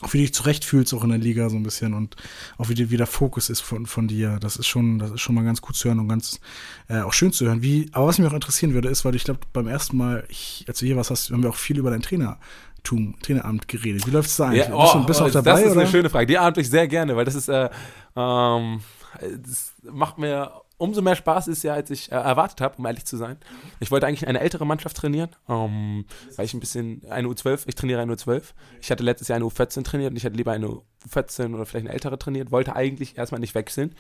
[0.02, 2.16] auch wie du dich zurechtfühlst auch in der Liga so ein bisschen und
[2.58, 4.38] auch wie, wie der Fokus ist von, von dir.
[4.40, 6.40] Das ist schon, das ist schon mal ganz gut zu hören und ganz
[6.88, 7.64] äh, auch schön zu hören.
[7.64, 10.66] Wie, aber was mich auch interessieren würde, ist, weil ich glaube, beim ersten Mal, ich,
[10.68, 14.06] als du hier was hast, haben wir auch viel über dein Trainertum, Traineramt geredet.
[14.06, 14.68] Wie läuft es da eigentlich?
[14.68, 15.52] Ja, oh, bist du, bist du auch dabei?
[15.52, 15.82] Das ist oder?
[15.82, 16.28] eine schöne Frage.
[16.28, 17.70] Die antworte ich sehr gerne, weil das ist, äh,
[18.16, 18.82] ähm,
[19.22, 23.06] das macht mir umso mehr Spaß ist ja, als ich äh, erwartet habe, um ehrlich
[23.06, 23.38] zu sein.
[23.80, 27.76] Ich wollte eigentlich eine ältere Mannschaft trainieren, ähm, weil ich ein bisschen eine U12, ich
[27.76, 28.44] trainiere eine U12.
[28.82, 30.68] Ich hatte letztes Jahr eine U14 trainiert und ich hätte lieber eine
[31.10, 33.96] U14 oder vielleicht eine ältere trainiert, wollte eigentlich erstmal nicht wechseln.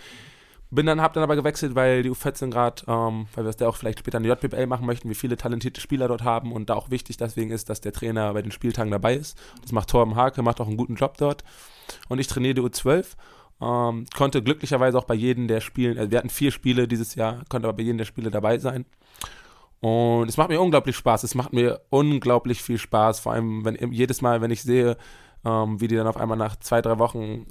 [0.69, 3.69] Bin dann, hab dann aber gewechselt, weil die U14 gerade, ähm, weil wir das ja
[3.69, 6.75] auch vielleicht später eine JBL machen möchten, wie viele talentierte Spieler dort haben und da
[6.75, 9.37] auch wichtig deswegen ist, dass der Trainer bei den Spieltagen dabei ist.
[9.61, 11.45] Das macht Torben Hake, macht auch einen guten Job dort.
[12.09, 13.15] Und ich trainiere die U12
[13.61, 17.43] ähm, konnte glücklicherweise auch bei jedem der Spielen, also wir hatten vier Spiele dieses Jahr,
[17.49, 18.85] konnte aber bei jedem der Spiele dabei sein.
[19.79, 21.23] Und es macht mir unglaublich Spaß.
[21.23, 23.19] Es macht mir unglaublich viel Spaß.
[23.19, 24.97] Vor allem, wenn jedes Mal, wenn ich sehe,
[25.45, 27.45] ähm, wie die dann auf einmal nach zwei, drei Wochen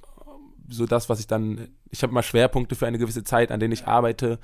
[0.68, 3.72] so das, was ich dann, ich habe mal Schwerpunkte für eine gewisse Zeit, an denen
[3.72, 4.40] ich arbeite,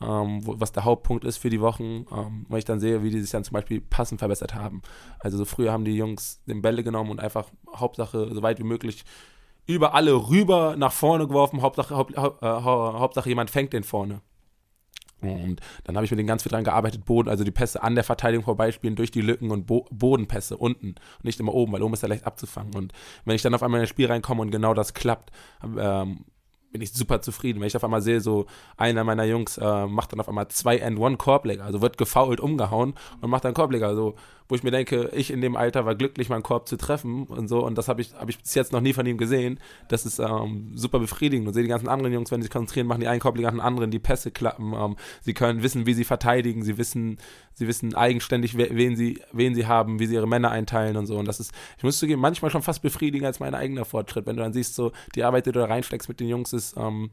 [0.00, 3.10] ähm, wo, was der Hauptpunkt ist für die Wochen, ähm, weil ich dann sehe, wie
[3.10, 4.82] die sich dann zum Beispiel passend verbessert haben.
[5.18, 8.64] Also so früher haben die Jungs den Bälle genommen und einfach Hauptsache so weit wie
[8.64, 9.04] möglich
[9.66, 11.62] über alle rüber nach vorne geworfen.
[11.62, 14.20] Hauptsache, Haupt, äh, Hauptsache jemand fängt den vorne.
[15.20, 17.94] Und dann habe ich mit denen ganz viel dran gearbeitet, Boden, also die Pässe an
[17.94, 21.94] der Verteidigung vorbeispielen, durch die Lücken und Bo Bodenpässe unten, nicht immer oben, weil oben
[21.94, 22.74] ist er leicht abzufangen.
[22.74, 22.92] Und
[23.24, 25.30] wenn ich dann auf einmal in das Spiel reinkomme und genau das klappt,
[25.78, 26.24] ähm,
[26.74, 27.60] bin ich super zufrieden.
[27.60, 30.84] Wenn ich auf einmal sehe, so einer meiner Jungs äh, macht dann auf einmal zwei
[30.84, 33.86] and one Korbleger, also wird gefoult, umgehauen und macht dann Korbleger.
[33.86, 34.16] Also
[34.48, 37.48] wo ich mir denke, ich in dem Alter war glücklich, meinen Korb zu treffen und
[37.48, 37.64] so.
[37.64, 39.58] Und das habe ich, hab ich bis jetzt noch nie von ihm gesehen.
[39.88, 41.48] Das ist ähm, super befriedigend.
[41.48, 43.50] Und sehe die ganzen anderen Jungs, wenn sie sich konzentrieren, machen die einen Korb nach
[43.50, 44.74] den anderen, die Pässe klappen.
[44.74, 46.62] Ähm, sie können wissen, wie sie verteidigen.
[46.62, 47.18] Sie wissen,
[47.54, 51.16] sie wissen eigenständig, wen sie, wen sie haben, wie sie ihre Männer einteilen und so.
[51.16, 54.26] Und das ist, ich muss zugeben, manchmal schon fast befriedigend als mein eigener Fortschritt.
[54.26, 56.63] Wenn du dann siehst, so die Arbeit, die du da reinsteckst mit den Jungs, ist,
[56.76, 57.10] ähm,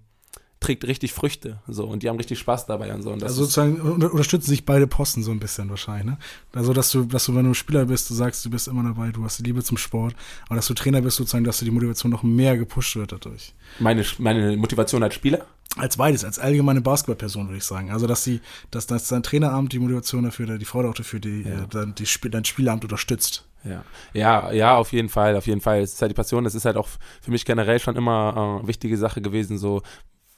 [0.61, 1.59] trägt richtig Früchte.
[1.67, 3.11] So, und die haben richtig Spaß dabei und so.
[3.11, 6.17] Und also sozusagen unterstützen sich beide Posten so ein bisschen wahrscheinlich, ne?
[6.53, 9.11] Also, dass du, dass du, wenn du Spieler bist, du sagst, du bist immer dabei,
[9.11, 11.71] du hast die Liebe zum Sport, aber dass du Trainer bist, sozusagen, dass du die
[11.71, 13.53] Motivation noch mehr gepusht wird dadurch.
[13.79, 15.45] Meine, meine Motivation als Spieler?
[15.77, 17.89] Als beides, als allgemeine Basketballperson, würde ich sagen.
[17.91, 21.41] Also, dass sie, dass, dass dein Traineramt die Motivation dafür, die Freude auch dafür, die,
[21.41, 21.63] ja.
[21.63, 23.45] äh, die, die, dein Spielamt unterstützt.
[23.63, 23.83] Ja.
[24.13, 25.81] ja, ja, auf jeden Fall, auf jeden Fall.
[25.81, 26.87] Es ist halt die Passion, das ist halt auch
[27.21, 29.81] für mich generell schon immer äh, wichtige Sache gewesen, so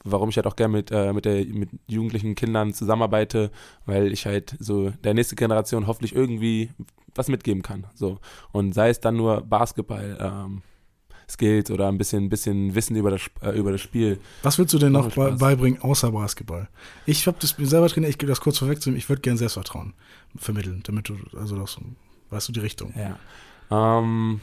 [0.04, 3.50] warum ich halt auch gerne mit, äh, mit, der, mit jugendlichen Kindern zusammenarbeite,
[3.86, 6.70] weil ich halt so der nächste Generation hoffentlich irgendwie
[7.14, 7.86] was mitgeben kann.
[7.94, 8.18] So.
[8.52, 10.62] Und sei es dann nur Basketball, ähm,
[11.28, 14.20] Skills oder ein bisschen, bisschen Wissen über das, äh, über das Spiel.
[14.42, 16.68] Was würdest du denn noch be beibringen außer Basketball?
[17.06, 19.94] Ich habe das selber trainiert, ich gebe das kurz vorweg zu ich würde gerne Selbstvertrauen
[20.36, 21.78] vermitteln, damit du, also das,
[22.34, 22.92] weißt du, die Richtung.
[22.96, 23.18] Ja.
[23.70, 24.40] Ähm,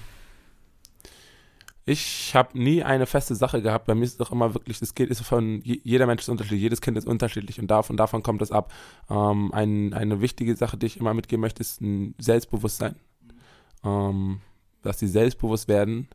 [1.86, 3.86] ich habe nie eine feste Sache gehabt.
[3.86, 6.62] Bei mir ist es doch immer wirklich, es geht ist von jeder Mensch ist unterschiedlich,
[6.62, 8.72] jedes Kind ist unterschiedlich und davon, davon kommt es ab.
[9.10, 12.96] Ähm, ein, eine wichtige Sache, die ich immer mitgeben möchte, ist ein Selbstbewusstsein.
[13.84, 14.42] Ähm,
[14.84, 16.08] dass sie selbstbewusst werden,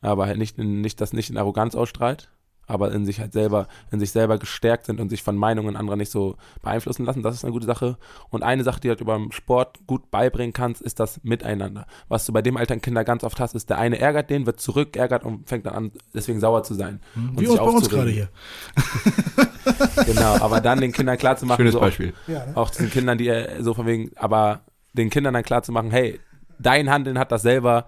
[0.00, 2.30] aber halt nicht, in, nicht das nicht in Arroganz ausstrahlt,
[2.68, 5.96] aber in sich halt selber, in sich selber gestärkt sind und sich von Meinungen anderer
[5.96, 7.22] nicht so beeinflussen lassen.
[7.22, 7.96] Das ist eine gute Sache.
[8.30, 11.86] Und eine Sache, die du halt über Sport gut beibringen kannst, ist das Miteinander.
[12.08, 14.46] Was du bei dem Alter in Kinder ganz oft hast, ist, der eine ärgert den,
[14.46, 17.00] wird zurück, ärgert und fängt dann an, deswegen sauer zu sein.
[17.14, 18.28] Wie uns bei uns gerade hier.
[20.06, 22.12] genau, aber dann den Kindern klar zu machen, Schönes so Beispiel.
[22.24, 22.56] Auch, ja, ne?
[22.56, 24.60] auch den Kindern, die so von wegen, aber
[24.92, 26.20] den Kindern dann klar zu machen, hey,
[26.58, 27.86] dein Handeln hat das selber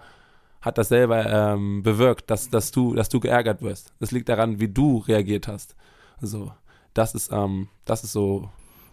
[0.61, 3.93] hat das selber ähm, bewirkt, dass, dass, du, dass du geärgert wirst.
[3.99, 5.75] Das liegt daran, wie du reagiert hast.
[6.21, 6.51] So,
[6.93, 8.49] das ist, ähm, das ist so.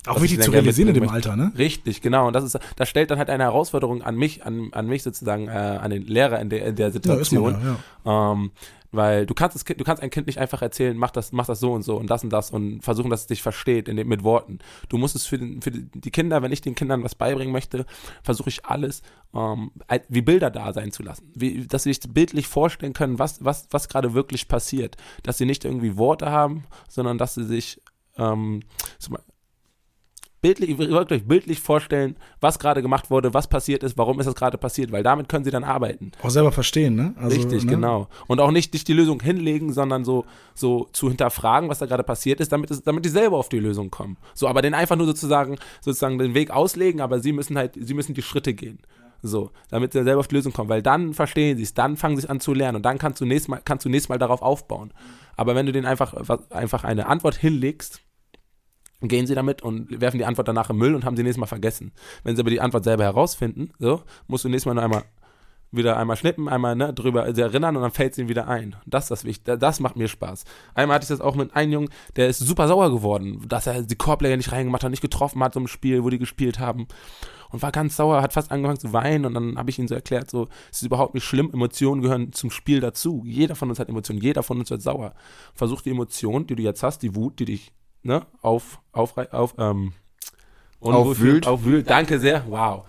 [0.08, 1.52] Auch wichtig zu realisieren in dem Alter, ne?
[1.56, 2.26] Richtig, genau.
[2.26, 5.48] Und das ist, das stellt dann halt eine Herausforderung an mich, an, an mich sozusagen,
[5.48, 7.56] äh, an den Lehrer in der, in der Situation.
[7.62, 8.32] Ja, ja.
[8.32, 8.50] Ähm,
[8.90, 11.46] weil du kannst das kind, du kannst ein Kind nicht einfach erzählen, mach das, mach
[11.46, 14.08] das so und so und das und das und versuchen, dass es dich versteht dem,
[14.08, 14.60] mit Worten.
[14.88, 17.84] Du musst es für, den, für die Kinder, wenn ich den Kindern was beibringen möchte,
[18.22, 19.02] versuche ich alles
[19.34, 19.72] ähm,
[20.08, 21.30] wie Bilder da sein zu lassen.
[21.34, 24.96] Wie, dass sie sich bildlich vorstellen können, was, was, was gerade wirklich passiert.
[25.22, 27.82] Dass sie nicht irgendwie Worte haben, sondern dass sie sich
[28.16, 28.62] ähm,
[30.40, 34.58] bildlich, wirklich bildlich vorstellen, was gerade gemacht wurde, was passiert ist, warum ist das gerade
[34.58, 36.12] passiert, weil damit können sie dann arbeiten.
[36.22, 37.14] Auch selber verstehen, ne?
[37.16, 37.70] Also, Richtig, ne?
[37.72, 38.08] genau.
[38.26, 40.24] Und auch nicht, nicht die Lösung hinlegen, sondern so,
[40.54, 43.58] so zu hinterfragen, was da gerade passiert ist, damit, es, damit die selber auf die
[43.58, 44.16] Lösung kommen.
[44.34, 47.94] So, aber den einfach nur sozusagen, sozusagen den Weg auslegen, aber sie müssen halt, sie
[47.94, 48.78] müssen die Schritte gehen.
[49.20, 52.16] So, damit sie selber auf die Lösung kommen, weil dann verstehen sie es, dann fangen
[52.16, 54.42] sie an zu lernen und dann kannst du nächstes Mal, kannst du nächstes Mal darauf
[54.42, 54.92] aufbauen.
[55.36, 56.14] Aber wenn du denen einfach,
[56.50, 58.00] einfach eine Antwort hinlegst,
[59.00, 61.46] gehen sie damit und werfen die Antwort danach im Müll und haben sie nächstes Mal
[61.46, 61.92] vergessen.
[62.24, 65.04] Wenn sie aber die Antwort selber herausfinden, so, musst du nächstes Mal nur einmal
[65.70, 68.76] wieder einmal schnippen, einmal ne, drüber erinnern und dann fällt es ihm wieder ein.
[68.86, 69.58] Das ist das Wichtige.
[69.58, 70.44] Das macht mir Spaß.
[70.74, 73.82] Einmal hatte ich das auch mit einem Jungen, der ist super sauer geworden, dass er
[73.82, 76.86] die Korbleger nicht reingemacht hat, nicht getroffen hat, so im Spiel, wo die gespielt haben.
[77.50, 79.94] Und war ganz sauer, hat fast angefangen zu weinen und dann habe ich ihm so
[79.94, 83.22] erklärt, so, es ist überhaupt nicht schlimm, Emotionen gehören zum Spiel dazu.
[83.24, 85.14] Jeder von uns hat Emotionen, jeder von uns wird sauer.
[85.54, 87.72] Versuch die Emotion, die du jetzt hast, die Wut, die dich,
[88.08, 89.92] ne, auf, auf, auf, ähm,
[90.80, 91.46] aufwühlt.
[91.46, 91.88] aufwühlt.
[91.88, 92.42] Danke sehr.
[92.48, 92.84] Wow.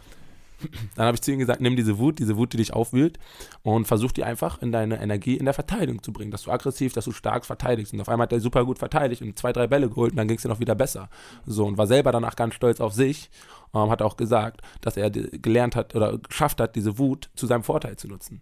[0.96, 3.18] Dann habe ich zu ihm gesagt, nimm diese Wut, diese Wut, die dich aufwühlt
[3.62, 6.92] und versuch die einfach in deine Energie in der Verteidigung zu bringen, dass du aggressiv,
[6.92, 7.94] dass du stark verteidigst.
[7.94, 10.28] Und auf einmal hat er super gut verteidigt und zwei, drei Bälle geholt und dann
[10.28, 11.10] ging es dir noch wieder besser.
[11.46, 13.30] So und war selber danach ganz stolz auf sich.
[13.74, 17.64] Ähm, hat auch gesagt, dass er gelernt hat oder geschafft hat, diese Wut zu seinem
[17.64, 18.42] Vorteil zu nutzen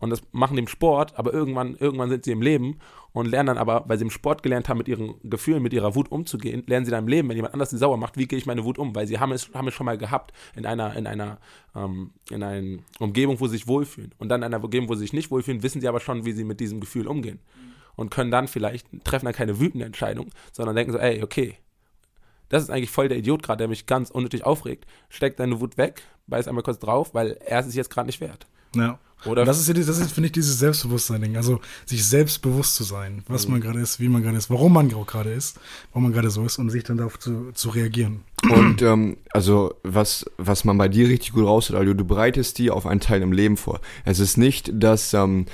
[0.00, 2.78] und das machen im Sport, aber irgendwann, irgendwann sind sie im Leben
[3.12, 5.94] und lernen dann aber, weil sie im Sport gelernt haben, mit ihren Gefühlen, mit ihrer
[5.94, 8.38] Wut umzugehen, lernen sie dann im Leben, wenn jemand anders sie sauer macht, wie gehe
[8.38, 8.94] ich meine Wut um?
[8.94, 11.38] Weil sie haben es, haben es schon mal gehabt in einer, in einer,
[11.74, 14.14] ähm, in einer Umgebung, wo sie sich wohlfühlen.
[14.18, 16.32] Und dann in einer Umgebung, wo sie sich nicht wohlfühlen, wissen sie aber schon, wie
[16.32, 17.40] sie mit diesem Gefühl umgehen.
[17.96, 21.56] Und können dann vielleicht, treffen dann keine wütende Entscheidung, sondern denken so, ey, okay,
[22.48, 24.86] das ist eigentlich voll der Idiot gerade, der mich ganz unnötig aufregt.
[25.08, 28.20] Steck deine Wut weg, beiß einmal kurz drauf, weil er ist es jetzt gerade nicht
[28.20, 28.46] wert.
[28.74, 28.98] Ja.
[29.24, 31.36] Oder das ist ja, das ist, finde ich, dieses Selbstbewusstsein-Ding.
[31.36, 33.52] Also sich selbstbewusst zu sein, was mhm.
[33.52, 35.58] man gerade ist, wie man gerade ist, warum man gerade ist,
[35.92, 38.22] warum man gerade so ist und sich dann darauf zu, zu reagieren.
[38.44, 42.70] Und ähm, also was, was man bei dir richtig gut raushört, also du bereitest die
[42.70, 43.80] auf einen Teil im Leben vor.
[44.04, 45.46] Es ist nicht, dass ähm,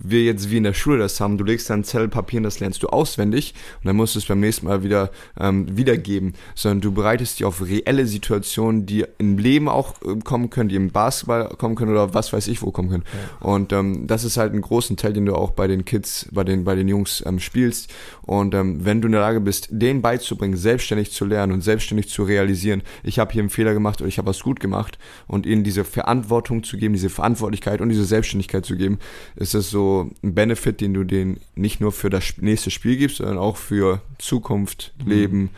[0.00, 2.60] wir jetzt wie in der Schule das haben, du legst dann Zettel Papier und das
[2.60, 6.80] lernst du auswendig und dann musst du es beim nächsten Mal wieder ähm, wiedergeben, sondern
[6.80, 10.90] du bereitest die auf reelle Situationen, die im Leben auch äh, kommen können, die im
[10.90, 13.04] Basketball kommen können oder was weiß ich wo kommen können.
[13.40, 13.46] Ja.
[13.46, 16.44] Und ähm, das ist halt ein großen Teil, den du auch bei den Kids, bei
[16.44, 17.92] den, bei den Jungs ähm, spielst.
[18.22, 22.08] Und ähm, wenn du in der Lage bist, denen beizubringen, selbstständig zu lernen und selbstständig
[22.08, 25.46] zu realisieren, ich habe hier einen Fehler gemacht oder ich habe was gut gemacht und
[25.46, 28.98] ihnen diese Verantwortung zu geben, diese Verantwortlichkeit und diese Selbstständigkeit zu geben,
[29.36, 33.18] ist das so ein Benefit, den du denen nicht nur für das nächste Spiel gibst,
[33.18, 35.10] sondern auch für Zukunft, mhm.
[35.10, 35.50] Leben,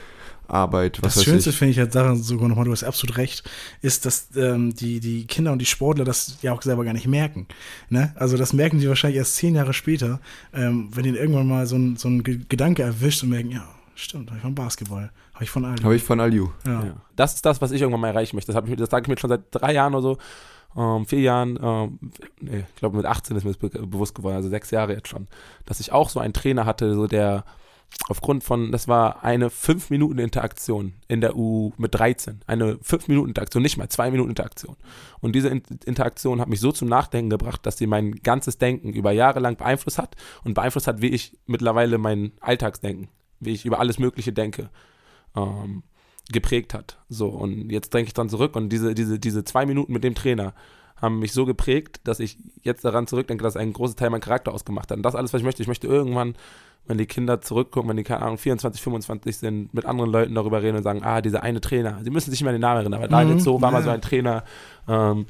[0.49, 1.03] Arbeit.
[1.03, 3.43] Was das Schönste finde ich halt daran sogar nochmal, du hast absolut recht,
[3.83, 7.07] ist, dass ähm, die, die Kinder und die Sportler das ja auch selber gar nicht
[7.07, 7.47] merken.
[7.89, 8.13] Ne?
[8.17, 10.21] Also das merken die wahrscheinlich erst zehn Jahre später,
[10.53, 14.31] ähm, wenn ihnen irgendwann mal so ein, so ein Gedanke erwischt und merken, ja, stimmt,
[14.31, 15.85] habe ich von Basketball, habe ich von Aliu.
[15.85, 16.49] Habe ich von Aliu.
[16.67, 16.85] Ja.
[16.85, 16.97] ja.
[17.17, 18.53] Das ist das, was ich irgendwann mal erreichen möchte.
[18.53, 20.19] Das, ich, das sage ich mir schon seit drei Jahren oder so.
[20.77, 21.99] Ähm, vier Jahren, ähm,
[22.41, 25.09] nee, ich glaube mit 18 ist mir das be bewusst geworden, also sechs Jahre jetzt
[25.09, 25.29] schon,
[25.67, 27.45] dass ich auch so einen Trainer hatte, so der
[28.09, 32.41] aufgrund von, das war eine 5-Minuten-Interaktion in der U mit 13.
[32.47, 34.77] Eine 5-Minuten-Interaktion, nicht mal 2-Minuten-Interaktion.
[35.21, 39.13] Und diese Interaktion hat mich so zum Nachdenken gebracht, dass sie mein ganzes Denken über
[39.13, 43.09] Jahre lang beeinflusst hat und beeinflusst hat, wie ich mittlerweile mein Alltagsdenken,
[43.41, 44.71] wie ich über alles Mögliche denke,
[45.37, 45.83] ähm,
[46.33, 46.99] geprägt hat.
[47.09, 50.15] So, und jetzt denke ich dann zurück und diese, diese, diese zwei Minuten mit dem
[50.15, 50.55] Trainer
[50.97, 54.53] haben mich so geprägt, dass ich jetzt daran zurückdenke, dass ein großer Teil meinen Charakter
[54.53, 54.97] ausgemacht hat.
[54.97, 56.35] Und das alles, was ich möchte, ich möchte irgendwann
[56.87, 60.63] wenn die Kinder zurückgucken, wenn die, keine Ahnung, 24, 25 sind, mit anderen Leuten darüber
[60.63, 63.03] reden und sagen, ah, dieser eine Trainer, sie müssen sich nicht mehr den Namen erinnern,
[63.03, 63.79] aber mhm, David so war ja.
[63.79, 64.45] mal so ein Trainer,
[64.89, 65.27] ähm,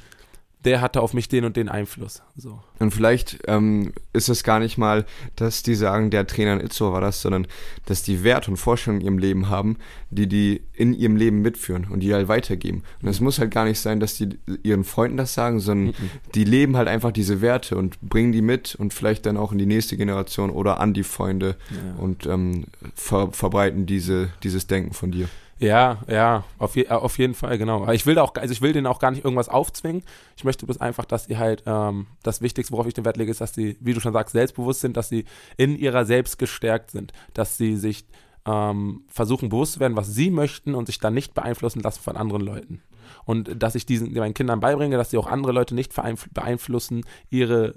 [0.64, 2.22] der hatte auf mich den und den Einfluss.
[2.36, 2.60] So.
[2.78, 5.04] Und vielleicht ähm, ist es gar nicht mal,
[5.36, 7.46] dass die sagen, der Trainer in Itzo war das, sondern
[7.86, 9.76] dass die Werte und Vorstellungen in ihrem Leben haben,
[10.10, 12.82] die die in ihrem Leben mitführen und die halt weitergeben.
[13.02, 14.30] Und es muss halt gar nicht sein, dass die
[14.62, 16.10] ihren Freunden das sagen, sondern mhm.
[16.34, 19.58] die leben halt einfach diese Werte und bringen die mit und vielleicht dann auch in
[19.58, 22.02] die nächste Generation oder an die Freunde ja.
[22.02, 25.28] und ähm, ver verbreiten diese, dieses Denken von dir.
[25.58, 27.90] Ja, ja, auf, je, auf jeden Fall, genau.
[27.92, 30.02] Ich will auch, also ich will denen auch gar nicht irgendwas aufzwingen.
[30.36, 33.30] Ich möchte bloß einfach, dass die halt, ähm, das Wichtigste, worauf ich den Wert lege,
[33.30, 35.24] ist, dass die, wie du schon sagst, selbstbewusst sind, dass sie
[35.56, 38.04] in ihrer Selbst gestärkt sind, dass sie sich
[38.46, 42.16] ähm, versuchen bewusst zu werden, was sie möchten und sich dann nicht beeinflussen lassen von
[42.16, 42.82] anderen Leuten.
[43.24, 45.94] Und dass ich diesen meinen Kindern beibringe, dass sie auch andere Leute nicht
[46.34, 47.76] beeinflussen, ihre,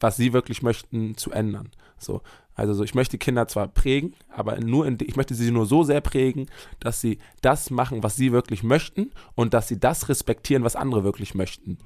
[0.00, 1.70] was sie wirklich möchten, zu ändern.
[1.98, 2.22] So,
[2.58, 5.84] also so, ich möchte Kinder zwar prägen, aber nur in, ich möchte sie nur so
[5.84, 6.46] sehr prägen,
[6.80, 11.04] dass sie das machen, was sie wirklich möchten und dass sie das respektieren, was andere
[11.04, 11.78] wirklich möchten.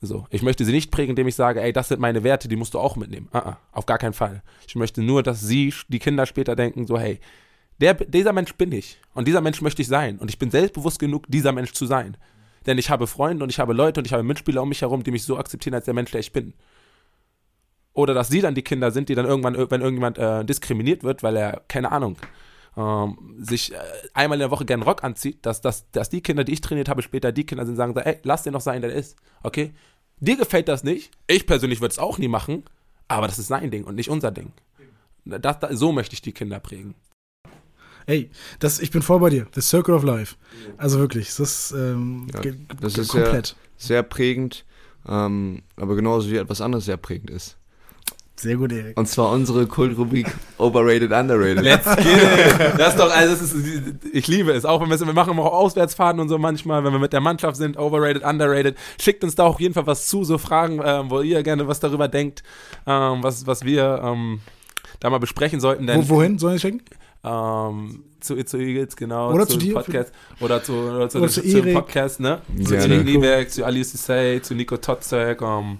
[0.00, 2.54] So, ich möchte sie nicht prägen, indem ich sage, ey, das sind meine Werte, die
[2.54, 3.28] musst du auch mitnehmen.
[3.34, 4.44] Uh -uh, auf gar keinen Fall.
[4.68, 7.18] Ich möchte nur, dass sie, die Kinder später denken, so, hey,
[7.80, 11.00] der, dieser Mensch bin ich und dieser Mensch möchte ich sein und ich bin selbstbewusst
[11.00, 12.16] genug, dieser Mensch zu sein.
[12.66, 15.02] Denn ich habe Freunde und ich habe Leute und ich habe Mitspieler um mich herum,
[15.02, 16.54] die mich so akzeptieren als der Mensch, der ich bin.
[17.94, 21.22] Oder dass sie dann die Kinder sind, die dann irgendwann, wenn irgendjemand äh, diskriminiert wird,
[21.22, 22.16] weil er, keine Ahnung,
[22.76, 23.76] ähm, sich äh,
[24.14, 26.88] einmal in der Woche gern Rock anzieht, dass, dass, dass die Kinder, die ich trainiert
[26.88, 29.16] habe, später die Kinder sind, sagen, ey, lass den noch sein, der ist.
[29.42, 29.72] Okay?
[30.20, 31.10] Dir gefällt das nicht.
[31.26, 32.64] Ich persönlich würde es auch nie machen,
[33.08, 34.52] aber das ist sein Ding und nicht unser Ding.
[35.24, 36.94] Das, das, so möchte ich die Kinder prägen.
[38.06, 39.46] Ey, das, ich bin voll bei dir.
[39.54, 40.36] The Circle of Life.
[40.76, 43.54] Also wirklich, das, ähm, ja, das ist komplett.
[43.76, 44.64] Sehr, sehr prägend
[45.08, 47.56] ähm, aber genauso wie etwas anderes sehr prägend ist.
[48.42, 48.98] Sehr gut, Erik.
[48.98, 50.26] Und zwar unsere Kultrubrik
[50.58, 51.62] Overrated, Underrated.
[51.62, 52.76] Let's get it.
[52.76, 53.54] Das ist doch, also das ist,
[54.12, 54.64] ich liebe es.
[54.64, 57.56] Auch wenn wir, wir machen auch Auswärtsfahrten und so manchmal, wenn wir mit der Mannschaft
[57.56, 58.76] sind, overrated, underrated.
[59.00, 61.78] Schickt uns da auch jeden Fall was zu, so Fragen, ähm, wo ihr gerne was
[61.78, 62.42] darüber denkt,
[62.84, 64.40] ähm, was, was wir ähm,
[64.98, 65.86] da mal besprechen sollten.
[65.86, 66.82] Denn, Wo, wohin sollen wir schicken?
[67.22, 69.32] Ähm, zu, zu Eagles, genau.
[69.32, 69.74] Oder zu, zu dir?
[69.74, 70.12] Podcast.
[70.40, 72.42] Oder zu, oder zu, oder zu, zu Podcast, ne?
[72.64, 75.78] Zu Erik Liebeck, zu Ali Say, zu Nico Totzek, um,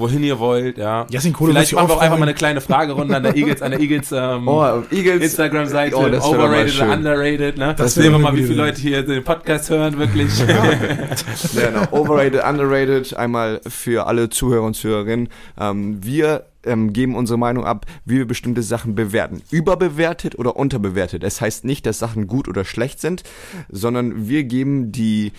[0.00, 1.06] wohin ihr wollt, ja.
[1.10, 3.70] Jasmin Kohle Vielleicht machen wir auch einfach mal eine kleine Fragerunde an der Eagles, an
[3.70, 7.74] der Eagles, ähm, oh, Eagles Instagram-Seite, oh, overrated oder underrated, ne?
[7.76, 10.30] Das, das sehen wir mal, wie viele Leute hier den Podcast hören, wirklich.
[10.48, 11.86] ja, genau.
[11.90, 15.28] Overrated, underrated, einmal für alle Zuhörer und Zuhörerinnen.
[15.58, 19.42] Ähm, wir ähm, geben unsere Meinung ab, wie wir bestimmte Sachen bewerten.
[19.50, 21.24] Überbewertet oder unterbewertet.
[21.24, 23.22] Es heißt nicht, dass Sachen gut oder schlecht sind,
[23.70, 25.32] sondern wir geben die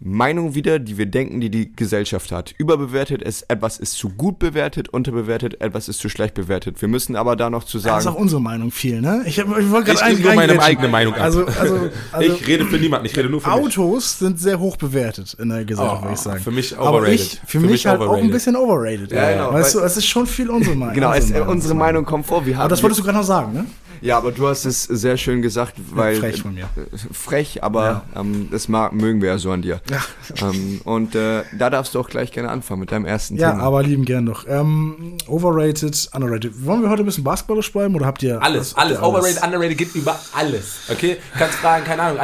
[0.00, 2.54] Meinung wieder, die wir denken, die die Gesellschaft hat.
[2.58, 6.80] Überbewertet ist, etwas ist zu gut bewertet, unterbewertet, etwas ist zu schlecht bewertet.
[6.82, 7.96] Wir müssen aber da noch zu sagen.
[7.96, 9.22] Das ist auch unsere Meinung viel, ne?
[9.24, 11.22] Ich, hab, ich wollte gerade nur meine eigene Meinung ab.
[11.22, 14.04] Also, also, also, ich rede für niemanden, ich rede nur für Autos mich.
[14.04, 16.42] sind sehr hoch bewertet in der Gesellschaft, oh, würde ich sagen.
[16.42, 16.94] Für mich overrated.
[16.94, 18.20] Aber ich, für, für mich, mich halt overrated.
[18.20, 19.12] auch ein bisschen overrated.
[19.12, 19.52] Ja, genau.
[19.52, 20.94] Weißt du, es ist schon viel unsere Meinung.
[20.94, 22.44] Genau, es, unsere Meinung kommt vor.
[22.44, 23.66] Wir haben aber das wolltest du gerade noch sagen, ne?
[24.00, 26.16] Ja, aber du hast es sehr schön gesagt, weil.
[26.16, 26.68] Frech von mir.
[27.12, 28.20] Frech, aber ja.
[28.20, 29.80] ähm, das mag, mögen wir ja so an dir.
[29.90, 30.48] Ja.
[30.48, 33.62] Ähm, und äh, da darfst du auch gleich gerne anfangen mit deinem ersten ja, Thema.
[33.62, 34.46] Ja, aber lieben gern doch.
[34.48, 36.64] Ähm, overrated, underrated.
[36.64, 38.42] Wollen wir heute ein bisschen Basketball bleiben oder habt ihr.
[38.42, 38.98] Alles, alles.
[38.98, 39.02] alles?
[39.02, 40.80] Overrated, underrated geht über alles.
[40.90, 41.16] Okay?
[41.36, 42.20] Kannst fragen, keine Ahnung.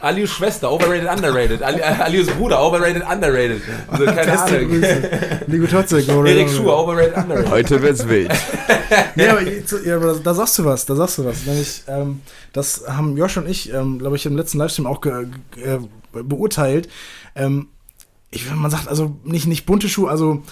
[0.00, 1.62] Alius Schwester, overrated, underrated.
[1.62, 3.60] Ali, Alius Bruder, overrated, underrated.
[3.88, 4.80] Also, keine Ahnung.
[5.46, 6.38] Nico Totzek, overrated.
[6.38, 7.50] Erik Schuhe, overrated, underrated.
[7.50, 8.32] Heute wird's wild.
[9.14, 11.44] nee, aber, ja, aber da sagst du was, da sagst du was.
[11.44, 15.26] Nämlich, ähm, das haben Josh und ich, ähm, glaube ich, im letzten Livestream auch äh,
[16.12, 16.88] beurteilt.
[17.34, 17.68] Ähm,
[18.30, 20.42] ich, man sagt also nicht, nicht bunte Schuhe, also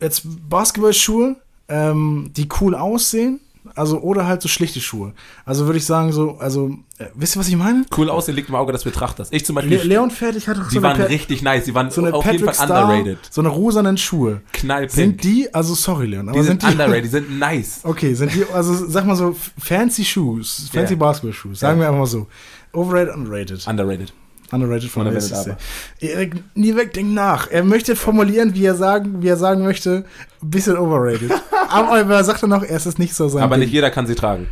[0.00, 1.36] jetzt Basketballschuhe,
[1.68, 3.40] ähm, die cool aussehen,
[3.74, 5.12] also, oder halt so schlichte Schuhe.
[5.44, 7.84] Also würde ich sagen, so, also, äh, wisst ihr, was ich meine?
[7.96, 9.28] Cool aussehen liegt im Auge des Betrachters.
[9.30, 9.76] Ich zum Beispiel.
[9.78, 12.44] Le Leon Fertig hatte Die so waren richtig nice, die waren so auf Patrick jeden
[12.44, 13.18] Fall Star, underrated.
[13.30, 14.40] So eine rosanen Schuhe.
[14.52, 14.92] Knallpink.
[14.92, 17.80] Sind die, also sorry, Leon, aber die sind, sind die, underrated, die sind nice.
[17.84, 21.00] Okay, sind die, also sag mal so, fancy Shoes, fancy yeah.
[21.00, 21.86] Basketball-Shoes, sagen yeah.
[21.86, 22.26] wir einfach mal so.
[22.72, 23.66] Overrated, underrated.
[23.66, 24.12] Underrated.
[24.52, 25.56] Underrated von der
[26.00, 27.50] Erik Niebeck denkt nach.
[27.50, 30.04] Er möchte formulieren, wie er sagen, wie er sagen möchte,
[30.42, 31.30] ein bisschen overrated.
[31.68, 33.42] Aber er sagt dann noch, er ist es nicht so sein.
[33.42, 33.64] Aber Ding.
[33.64, 34.48] nicht jeder kann sie tragen.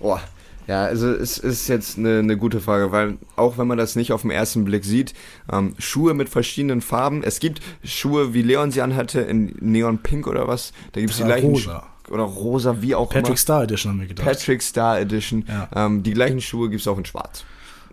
[0.00, 0.18] Oh.
[0.66, 4.12] Ja, also es ist jetzt eine, eine, gute Frage, weil auch wenn man das nicht
[4.12, 5.14] auf den ersten Blick sieht,
[5.50, 7.24] ähm, Schuhe mit verschiedenen Farben.
[7.24, 10.72] Es gibt Schuhe, wie Leon sie anhatte, in Neon Pink oder was.
[10.92, 11.50] Da gibt es die gleichen.
[11.50, 11.86] Rosa.
[12.08, 13.22] Oder rosa, wie auch Patrick immer.
[13.22, 14.26] Patrick Star Edition haben wir gedacht.
[14.26, 15.44] Patrick Star Edition.
[15.48, 15.68] Ja.
[15.74, 17.44] Ähm, die gleichen Schuhe gibt es auch in Schwarz.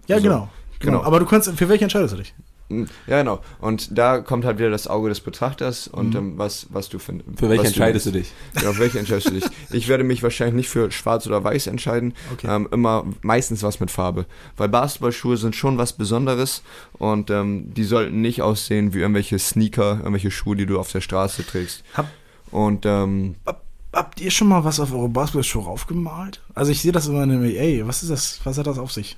[0.08, 0.24] Ja, so.
[0.24, 1.04] genau, genau.
[1.04, 2.34] Aber du kannst, für welche entscheidest du dich?
[2.70, 3.40] Hm, ja, genau.
[3.62, 6.18] Und da kommt halt wieder das Auge des Betrachters und mhm.
[6.18, 7.40] ähm, was, was du findest.
[7.40, 8.34] Für welche entscheidest du, du dich?
[8.62, 9.46] Ja, auf welche entscheidest du dich?
[9.70, 12.14] Ich werde mich wahrscheinlich nicht für schwarz oder weiß entscheiden.
[12.34, 12.48] Okay.
[12.50, 14.26] Ähm, immer meistens was mit Farbe.
[14.58, 16.62] Weil Basketballschuhe sind schon was Besonderes
[16.94, 21.02] und ähm, die sollten nicht aussehen wie irgendwelche Sneaker, irgendwelche Schuhe, die du auf der
[21.02, 21.84] Straße trägst.
[21.94, 22.08] Hab,
[22.52, 26.42] und ähm, hab, habt ihr schon mal was auf eure Basketballschuhe raufgemalt?
[26.54, 27.88] Also ich sehe das immer in der NBA.
[27.88, 28.40] Was ist das?
[28.44, 29.18] Was hat das auf sich?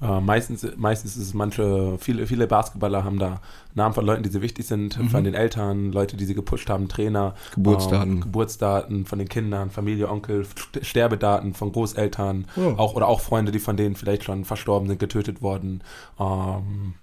[0.00, 3.40] Äh, meistens, meistens ist es manche, viele, viele Basketballer haben da
[3.74, 5.08] Namen von Leuten, die sie wichtig sind, mhm.
[5.08, 9.70] von den Eltern, Leute, die sie gepusht haben, Trainer, Geburtsdaten, ähm, Geburtsdaten von den Kindern,
[9.70, 10.46] Familie, Onkel,
[10.82, 12.74] Sterbedaten von Großeltern, oh.
[12.76, 15.82] auch oder auch Freunde, die von denen vielleicht schon verstorben sind, getötet worden.
[16.20, 16.94] Ähm,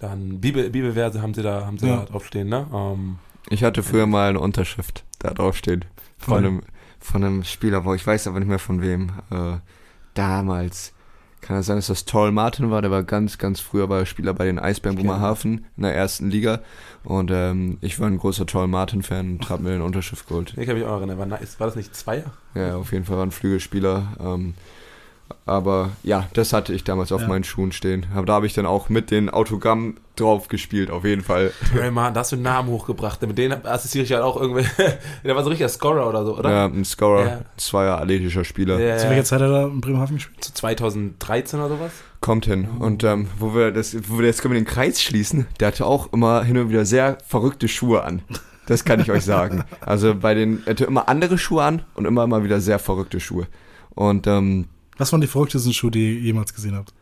[0.00, 1.96] dann Bibel, Bibelverse haben sie da, haben sie ja.
[1.98, 2.66] da draufstehen, ne?
[2.72, 3.18] Ähm,
[3.50, 5.84] ich hatte früher mal eine Unterschrift da draufstehen
[6.18, 6.62] von einem,
[6.98, 9.10] von einem Spieler, wo ich weiß aber nicht mehr von wem.
[9.30, 9.58] Äh,
[10.14, 10.94] damals
[11.44, 14.32] kann es sein, dass das Toll Martin war, der war ganz, ganz früher war Spieler
[14.32, 16.60] bei den Eisbären Bremerhaven in der ersten Liga.
[17.04, 20.54] Und ähm, ich war ein großer Toll Martin-Fan und habe mir eine Unterschrift geholt.
[20.56, 22.32] Ich kann mich auch erinnern, war, war das nicht Zweier?
[22.54, 24.16] Ja, auf jeden Fall war ein Flügelspieler.
[24.18, 24.54] Ähm,
[25.46, 27.28] aber ja, das hatte ich damals auf ja.
[27.28, 28.06] meinen Schuhen stehen.
[28.14, 31.52] Aber da habe ich dann auch mit den Autogrammen drauf gespielt, auf jeden Fall.
[31.72, 33.20] Hey Mann, da hast du einen Namen hochgebracht.
[33.22, 34.64] Mit denen assoziiere ich halt auch irgendwie.
[35.24, 36.50] der war so richtiger Scorer oder so, oder?
[36.50, 37.40] Ja, ein Scorer, ja.
[37.56, 38.78] zweier athletischer Spieler.
[38.78, 40.42] Ja, Zu welcher Zeit hat er in Bremerhaven gespielt?
[40.42, 41.92] Zu 2013 oder sowas?
[42.20, 42.68] Kommt hin.
[42.78, 45.84] Und ähm, wo wir das, wo wir jetzt können wir den Kreis schließen, der hatte
[45.84, 48.22] auch immer hin und wieder sehr verrückte Schuhe an.
[48.66, 49.64] Das kann ich euch sagen.
[49.80, 53.20] Also bei den, er hatte immer andere Schuhe an und immer mal wieder sehr verrückte
[53.20, 53.46] Schuhe.
[53.90, 56.92] Und ähm, was waren die verrücktesten Schuhe, die ihr jemals gesehen habt?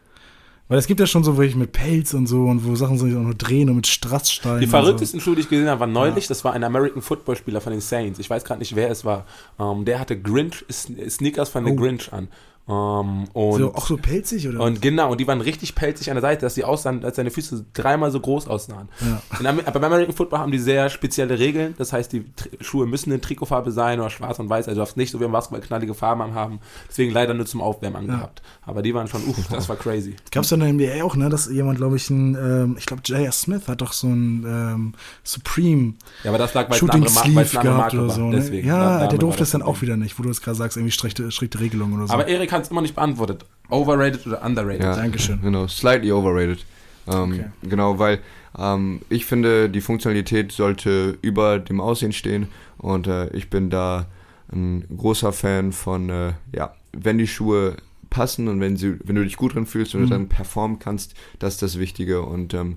[0.68, 3.14] Weil es gibt ja schon so welche mit Pelz und so und wo Sachen sich
[3.14, 4.60] auch nur drehen und mit Strasssteinen.
[4.60, 5.24] Die verrücktesten so.
[5.24, 6.24] Schuhe, die ich gesehen habe, waren neulich.
[6.24, 6.28] Ja.
[6.28, 8.18] Das war ein American Football Spieler von den Saints.
[8.18, 9.26] Ich weiß gerade nicht, wer es war.
[9.58, 11.68] Ähm, der hatte Grinch Sneakers von oh.
[11.68, 12.28] The Grinch an.
[12.68, 14.60] Ähm, und, so, auch so pelzig, oder?
[14.60, 17.30] Und genau, und die waren richtig pelzig an der Seite, dass die aussahen, als seine
[17.30, 18.88] Füße dreimal so groß aussahen.
[19.00, 19.20] Ja.
[19.40, 21.74] In, aber beim American Football haben die sehr spezielle Regeln.
[21.78, 22.24] Das heißt, die
[22.60, 24.68] Schuhe müssen in Trikotfarbe sein oder schwarz und weiß.
[24.68, 26.60] Also du darfst nicht so wie im Basketball knallige Farben haben.
[26.88, 28.42] Deswegen leider nur zum Aufwärmen angehabt.
[28.44, 28.70] Ja.
[28.70, 30.14] Aber die waren schon, uff, das war crazy.
[30.30, 32.86] Gab es dann in der NBA auch, ne, dass jemand, glaube ich, ein, ähm, ich
[32.86, 33.32] glaube, J.R.
[33.32, 34.92] Smith hat doch so ein ähm,
[35.24, 35.94] Supreme
[36.24, 38.22] ja, aber das lag, weil Shooting es eine andere, Sleeve gehabt oder so.
[38.22, 38.36] Ne?
[38.36, 40.92] Deswegen, ja, der durfte es dann auch wieder nicht, wo du es gerade sagst, irgendwie
[40.92, 42.14] strikte, strikte Regelungen oder so.
[42.14, 43.44] Aber Erik hat es immer nicht beantwortet.
[43.68, 44.82] Overrated oder underrated?
[44.82, 45.40] Ja, Dankeschön.
[45.42, 46.64] Genau, slightly overrated.
[47.06, 47.44] Ähm, okay.
[47.62, 48.20] Genau, weil
[48.58, 52.48] ähm, ich finde, die Funktionalität sollte über dem Aussehen stehen
[52.78, 54.06] und äh, ich bin da
[54.52, 57.76] ein großer Fan von, äh, ja, wenn die Schuhe
[58.10, 60.04] passen und wenn, sie, wenn du dich gut drin fühlst und mhm.
[60.04, 62.76] du dann performen kannst, das ist das Wichtige und ähm,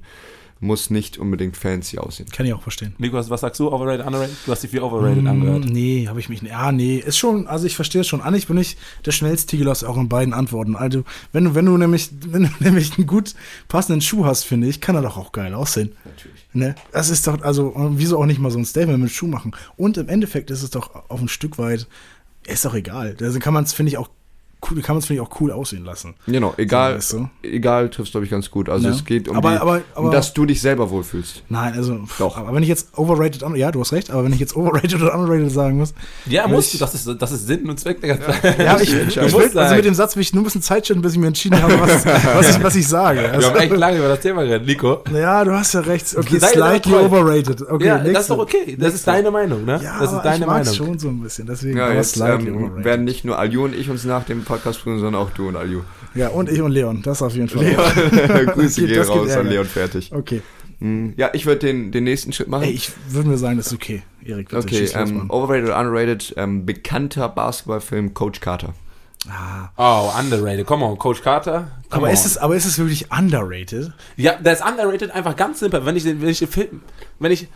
[0.60, 2.30] muss nicht unbedingt fancy aussehen.
[2.32, 2.96] Kann ich auch verstehen.
[2.98, 3.72] Nikos, was sagst du?
[3.72, 4.36] Overrated, underrated?
[4.46, 5.66] Du hast dich wie overrated mm, angehört.
[5.66, 6.52] Nee, habe ich mich nicht.
[6.52, 8.22] Ja, nee, ist schon, also ich verstehe es schon.
[8.22, 10.76] Eigentlich bin ich der schnellste Tigelos auch in beiden Antworten.
[10.76, 11.04] Also,
[11.34, 13.36] wenn du, wenn du nämlich, wenn du nämlich einen gut
[13.68, 15.92] passenden Schuh hast, finde ich, kann er doch auch geil aussehen.
[16.06, 16.48] Natürlich.
[16.54, 16.76] Ne?
[16.92, 19.56] Das ist doch, also, wieso auch nicht mal so ein Statement mit Schuh machen?
[19.76, 21.88] Und im Endeffekt ist es doch auf ein Stück weit,
[22.48, 23.18] ist doch egal.
[23.20, 24.10] Also kann man es, finde ich, auch
[24.70, 26.16] cool, kann man es, finde ich, auch cool aussehen lassen.
[26.28, 27.48] Genau, egal, so, weißt du?
[27.48, 28.70] egal trifft glaube ich, ganz gut.
[28.70, 28.94] Also ja.
[28.94, 31.44] es geht um, aber, die, aber, aber, um, dass du dich selber wohlfühlst.
[31.50, 32.38] Nein, also, Doch.
[32.38, 35.14] aber wenn ich jetzt overrated, ja, du hast recht, aber wenn ich jetzt overrated oder
[35.14, 35.94] underrated sagen muss.
[36.26, 38.94] Ja, musst du, das ist, das ist Sinn und Zweck der ganzen Ja, ja ich,
[39.08, 41.14] ich, ich will, also mit dem Satz will ich nur ein bisschen Zeit stellen, bis
[41.14, 43.30] ich mir entschieden habe, was, was, ich, was ich sage.
[43.30, 45.04] Also, Wir haben echt lange über das Thema geredet, Nico.
[45.14, 46.16] Ja, du hast ja recht.
[46.16, 47.62] Okay, slightly overrated.
[47.62, 48.78] Okay, ja, das ist doch okay.
[48.80, 49.80] Das ist deine Meinung, ne?
[49.84, 50.74] Ja, das ist deine ich Meinung.
[50.74, 54.06] schon so ein bisschen, deswegen ja, jetzt, ähm, werden nicht nur Alju und ich uns
[54.06, 55.82] nach dem Podcast prüfen, sondern auch du und Alju.
[56.14, 57.66] Ja, und ich und Leon, das auf jeden Fall.
[57.66, 60.12] Leon, Grüße gehen raus an Leon fertig.
[60.14, 60.42] Okay.
[60.80, 62.64] Hm, ja, ich würde den, den nächsten Schritt machen.
[62.64, 64.54] Ey, ich würde mir sagen, das ist okay, Erik.
[64.54, 68.74] Okay, ähm, overrated oder underrated, ähm, bekannter Basketballfilm Coach Carter.
[69.30, 69.70] Ah.
[69.78, 70.68] Oh, underrated.
[70.68, 71.72] Come on, Coach Carter.
[71.90, 73.92] aber, ist es, aber ist es wirklich underrated?
[74.18, 75.86] Ja, der ist underrated einfach ganz simpel.
[75.86, 76.82] Wenn ich den, wenn ich den Film,
[77.20, 77.48] wenn ich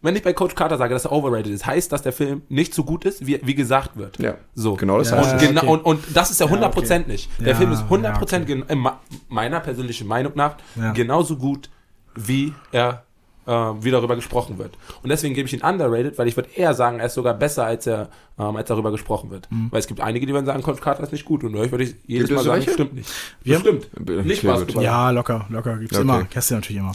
[0.00, 2.72] wenn ich bei Coach Carter sage, dass er overrated ist, heißt, dass der Film nicht
[2.74, 4.18] so gut ist, wie, wie gesagt wird.
[4.18, 4.36] Ja.
[4.54, 4.74] So.
[4.74, 5.32] Genau das ja, heißt.
[5.34, 5.70] Und, genau, okay.
[5.70, 7.04] und, und das ist ja 100% ja, okay.
[7.06, 7.30] nicht.
[7.40, 8.92] Der ja, Film ist 100% okay.
[9.28, 10.56] meiner persönlichen Meinung nach
[10.94, 11.68] genauso gut,
[12.14, 13.04] wie er
[13.48, 14.76] äh, wie darüber gesprochen wird.
[15.02, 17.64] Und deswegen gebe ich ihn underrated, weil ich würde eher sagen, er ist sogar besser,
[17.64, 19.50] als er ähm, als darüber gesprochen wird.
[19.50, 19.68] Mhm.
[19.70, 21.42] Weil es gibt einige, die werden sagen, Coach Carter ist nicht gut.
[21.42, 23.10] Und euch würde ich jedes gibt Mal sagen, stimmt nicht.
[23.42, 23.88] Wir stimmt.
[24.26, 24.84] Nicht Basketball.
[24.84, 25.78] Ja, locker, locker.
[25.78, 26.02] Gibt's okay.
[26.02, 26.24] immer.
[26.24, 26.92] Kennst du natürlich immer.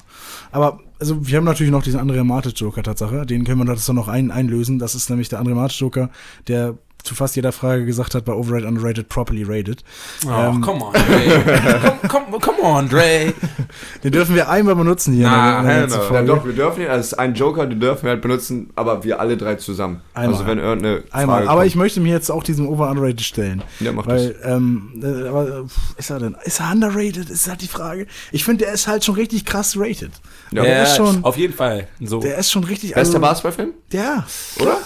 [0.52, 3.26] Aber also wir haben natürlich noch diesen Andrea Matic Joker Tatsache.
[3.26, 4.80] Den können wir das dann noch ein, einlösen.
[4.80, 6.10] Das ist nämlich der Andrea Matic Joker,
[6.48, 9.84] der zu fast jeder Frage gesagt hat, bei Overrated, Underrated, Properly Rated.
[10.26, 11.98] Oh, ähm, come on, Dre.
[12.08, 13.34] come, come, come, on, Dre.
[14.04, 15.28] Den dürfen wir einmal benutzen hier.
[15.28, 18.04] Na, in der, in der ja, doch, wir dürfen ihn als einen Joker, den dürfen
[18.04, 20.02] wir halt benutzen, aber wir alle drei zusammen.
[20.14, 20.34] Einmal.
[20.34, 21.38] Also wenn irgendeine Einmal.
[21.38, 21.68] Frage aber kommt.
[21.68, 23.64] ich möchte mir jetzt auch diesem Over Underrated stellen.
[23.80, 24.52] Ja, mach weil, das.
[24.52, 25.66] Ähm, äh, aber
[25.98, 27.30] ist er denn, ist er underrated?
[27.30, 28.08] Ist halt die Frage.
[28.32, 30.12] Ich finde, der ist halt schon richtig krass rated.
[30.52, 31.88] Ja, der ist schon, auf jeden Fall.
[32.00, 32.20] So.
[32.20, 32.94] Der ist schon richtig.
[32.94, 33.74] Bester also, Basketballfilm?
[33.92, 34.26] Ja.
[34.60, 34.78] Oder?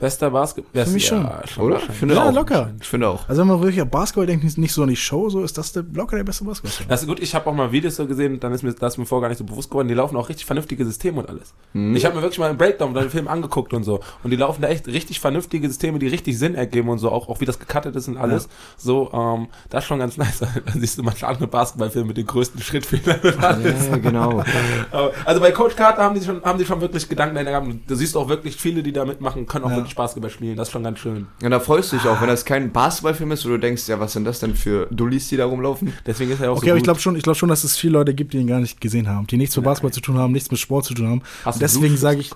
[0.00, 0.86] Bester Basketball.
[0.86, 1.22] Für mich schon.
[1.22, 1.64] Ja, schon.
[1.66, 1.76] Oder?
[1.76, 2.32] Ich finde ja, auch.
[2.32, 2.70] locker.
[2.80, 3.28] Ich finde auch.
[3.28, 5.72] Also wenn man wirklich an Basketball denkt, nicht so an die Show, so ist das
[5.72, 6.86] der, locker der beste Basketball.
[6.88, 9.04] Das ist gut, ich habe auch mal Videos so gesehen, dann ist mir das mir
[9.04, 11.52] vorher gar nicht so bewusst geworden, die laufen auch richtig vernünftige Systeme und alles.
[11.74, 11.94] Mhm.
[11.94, 14.00] Ich habe mir wirklich mal einen Breakdown oder den Film angeguckt und so.
[14.24, 17.28] Und die laufen da echt richtig vernünftige Systeme, die richtig Sinn ergeben und so, auch,
[17.28, 18.44] auch wie das gecuttet ist und alles.
[18.44, 18.50] Ja.
[18.78, 20.38] So, ähm, das ist schon ganz nice.
[20.38, 23.88] Dann siehst du manche andere Basketballfilme mit den größten Schrittfehlern und alles.
[23.88, 24.42] Ja, genau.
[25.26, 27.68] also bei Coach Carter haben die schon, haben die schon wirklich Gedanken gehabt.
[27.86, 29.76] Du siehst auch wirklich viele, die da mitmachen, können auch ja.
[29.76, 30.56] wirklich Basketball spielen.
[30.56, 31.26] Das ist schon ganz schön.
[31.42, 34.00] Ja, da freust du dich auch, wenn das kein Basketballfilm ist, wo du denkst, ja,
[34.00, 35.92] was sind das denn für Dullis, die da rumlaufen?
[36.06, 37.94] Deswegen ist er auch okay, so aber ich glaube schon, ich schon, dass es viele
[37.94, 40.32] Leute gibt, die ihn gar nicht gesehen haben, die nichts mit Basketball zu tun haben,
[40.32, 41.22] nichts mit Sport zu tun haben.
[41.44, 42.32] Hast Und deswegen sage ich,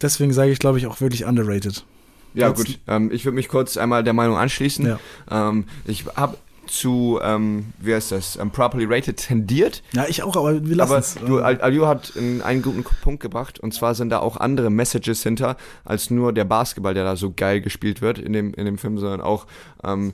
[0.00, 1.84] deswegen sage ich, glaube ich, auch wirklich underrated.
[2.34, 2.78] Ja, gut.
[2.86, 4.86] Ähm, ich würde mich kurz einmal der Meinung anschließen.
[4.86, 4.98] Ja.
[5.30, 6.36] Ähm, ich habe
[6.68, 9.82] zu, ähm, wie heißt das, um, ähm, properly rated tendiert.
[9.92, 11.14] Ja, ich auch, aber wir lassen es.
[11.14, 15.56] Du, Aliu hat einen guten Punkt gebracht und zwar sind da auch andere Messages hinter,
[15.84, 18.98] als nur der Basketball, der da so geil gespielt wird in dem, in dem Film,
[18.98, 19.46] sondern auch
[19.84, 20.12] ähm,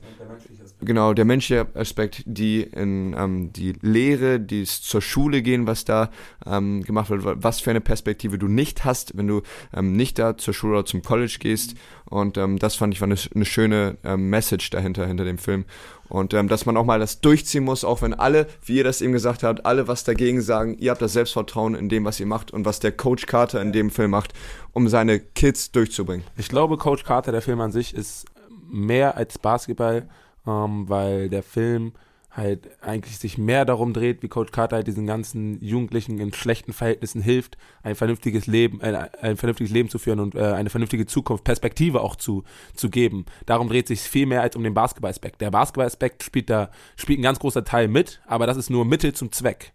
[0.84, 6.10] genau der menschliche Aspekt, die in ähm, die Lehre, die zur Schule gehen, was da
[6.46, 9.42] ähm, gemacht wird, was für eine Perspektive du nicht hast, wenn du
[9.74, 11.74] ähm, nicht da zur Schule oder zum College gehst.
[12.04, 15.64] Und ähm, das fand ich war eine, eine schöne ähm, Message dahinter, hinter dem Film.
[16.08, 19.00] Und ähm, dass man auch mal das durchziehen muss, auch wenn alle, wie ihr das
[19.00, 22.26] eben gesagt habt, alle was dagegen sagen, ihr habt das Selbstvertrauen in dem, was ihr
[22.26, 24.32] macht und was der Coach Carter in dem Film macht,
[24.72, 26.24] um seine Kids durchzubringen.
[26.36, 28.26] Ich glaube, Coach Carter, der Film an sich, ist
[28.70, 30.08] mehr als Basketball,
[30.46, 31.92] ähm, weil der Film
[32.36, 36.72] halt eigentlich sich mehr darum dreht, wie Coach Carter halt diesen ganzen Jugendlichen in schlechten
[36.72, 41.06] Verhältnissen hilft, ein vernünftiges Leben, äh, ein vernünftiges Leben zu führen und äh, eine vernünftige
[41.06, 42.42] Zukunft, Perspektive auch zu,
[42.74, 43.24] zu geben.
[43.46, 45.40] Darum dreht sich viel mehr als um den Basketball-Aspekt.
[45.40, 49.12] Der Basketball-Aspekt spielt da, spielt ein ganz großer Teil mit, aber das ist nur Mittel
[49.12, 49.72] zum Zweck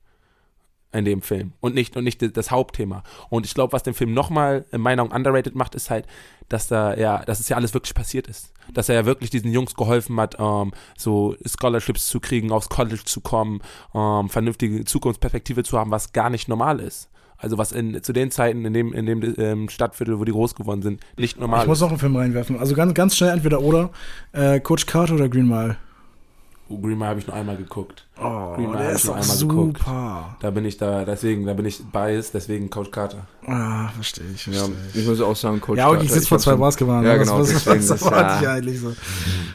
[0.91, 3.03] in dem Film und nicht und nicht das Hauptthema.
[3.29, 6.05] Und ich glaube, was den Film nochmal in meiner Meinung underrated macht, ist halt,
[6.49, 8.53] dass da ja, dass es ja alles wirklich passiert ist.
[8.73, 13.03] Dass er ja wirklich diesen Jungs geholfen hat, ähm, so Scholarships zu kriegen, aufs College
[13.05, 13.61] zu kommen,
[13.93, 17.09] ähm, vernünftige Zukunftsperspektive zu haben, was gar nicht normal ist.
[17.37, 20.55] Also was in, zu den Zeiten in dem, in dem ähm, Stadtviertel, wo die groß
[20.55, 22.59] geworden sind, nicht normal Ich muss noch einen Film reinwerfen.
[22.59, 23.91] Also ganz, ganz schnell entweder oder.
[24.33, 25.77] Äh, Coach Carter oder Green Mile.
[26.71, 28.05] Oh, Green Mile habe ich nur einmal geguckt.
[28.21, 29.53] Oh, Green Mile der ist ich nur doch einmal super.
[29.55, 29.81] geguckt.
[30.39, 33.25] Da bin ich da, deswegen, da bin ich biased, deswegen Coach Carter.
[33.47, 34.95] Ah, verstehe ich, Ja, verstehe ich.
[35.01, 37.03] ich muss auch sagen, Coach Ja, okay, Carter, ich sitze vor zwei schon- Basketballern.
[37.05, 38.93] Ja, was- genau, Was, deswegen was ist erwarte ja- ich eigentlich so?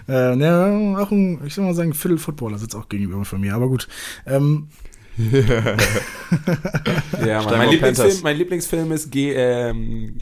[0.09, 3.69] Äh, ne, auch ein, ich soll mal sagen, Viertel-Footballer sitzt auch gegenüber von mir, aber
[3.69, 3.87] gut.
[4.27, 4.69] Ähm,
[7.25, 10.19] Ja, mein, Lieblingsfilm, mein Lieblingsfilm ist G, ähm,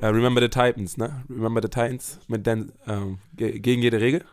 [0.00, 1.22] äh, Remember the Titans, ne?
[1.28, 4.24] Remember the Titans mit Den, ähm, ge gegen jede Regel.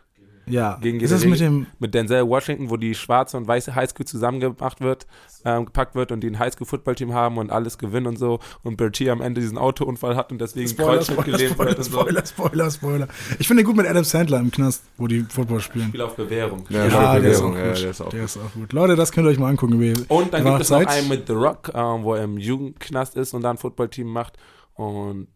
[0.46, 4.06] Ja, Gegen ist das mit dem, Mit Denzel Washington, wo die schwarze und weiße Highschool
[4.06, 5.06] zusammengemacht wird,
[5.44, 8.38] ähm, gepackt wird und die ein Highschool-Football-Team haben und alles gewinnen und so.
[8.62, 11.78] Und Bertie am Ende diesen Autounfall hat und deswegen Spoiler, Kreuzschnitt Spoiler, gelebt Spoiler, wird
[11.78, 12.00] und so.
[12.00, 13.08] Spoiler, Spoiler, Spoiler.
[13.38, 15.88] Ich finde gut mit Adam Sandler im Knast, wo die Football spielen.
[15.88, 16.64] Spiel auf Bewährung.
[16.68, 17.60] Ja, ja, der ist auch Bewährung, gut.
[17.60, 18.72] ja, der ist auch der ist auch gut.
[18.72, 19.80] Leute, das könnt ihr euch mal angucken.
[19.80, 23.16] Wie, Und dann gibt es noch einen mit The Rock, ähm, wo er im Jugendknast
[23.16, 24.36] ist und da ein Footballteam macht.
[24.74, 25.28] Und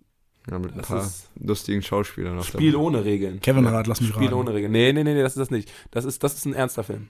[0.50, 2.44] Ja, mit ein Das paar ist- lustigen Schauspielern noch.
[2.44, 3.40] Spiel ohne Regeln.
[3.40, 4.34] Kevin Rat, lass mich Spiel raten.
[4.34, 4.72] ohne Regeln.
[4.72, 5.70] Nee, nee, nee, nee, das ist das nicht.
[5.90, 7.08] Das ist, das ist ein ernster Film.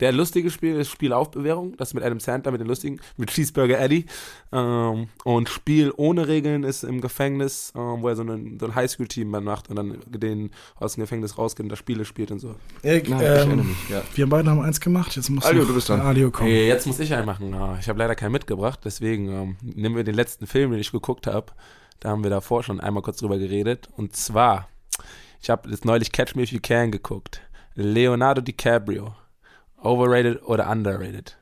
[0.00, 2.98] Der lustige Spiel ist Spiel auf Bewährung, das ist mit Adam Sandler, mit den lustigen,
[3.16, 4.06] mit Cheeseburger Eddie.
[4.50, 8.74] Ähm, und Spiel ohne Regeln ist im Gefängnis, ähm, wo er so, einen, so ein
[8.74, 12.40] Highschool-Team dann macht und dann den aus dem Gefängnis rausgeht und da Spiele spielt und
[12.40, 12.56] so.
[12.82, 14.02] Erik, Nein, ich erinnere ähm, mich, ja.
[14.16, 16.00] wir beiden haben eins gemacht, jetzt muss Alio, du bist dran.
[16.00, 16.50] Alio kommen.
[16.50, 17.54] Hey, jetzt muss ich einen machen.
[17.54, 20.90] Ah, Ich habe leider keinen mitgebracht, deswegen ähm, nehmen wir den letzten Film, den ich
[20.90, 21.52] geguckt habe.
[22.00, 23.88] Da haben wir davor schon einmal kurz drüber geredet.
[23.96, 24.68] Und zwar,
[25.40, 27.40] ich habe jetzt neulich Catch Me If You Can geguckt.
[27.74, 29.14] Leonardo DiCaprio.
[29.82, 31.36] Overrated oder underrated?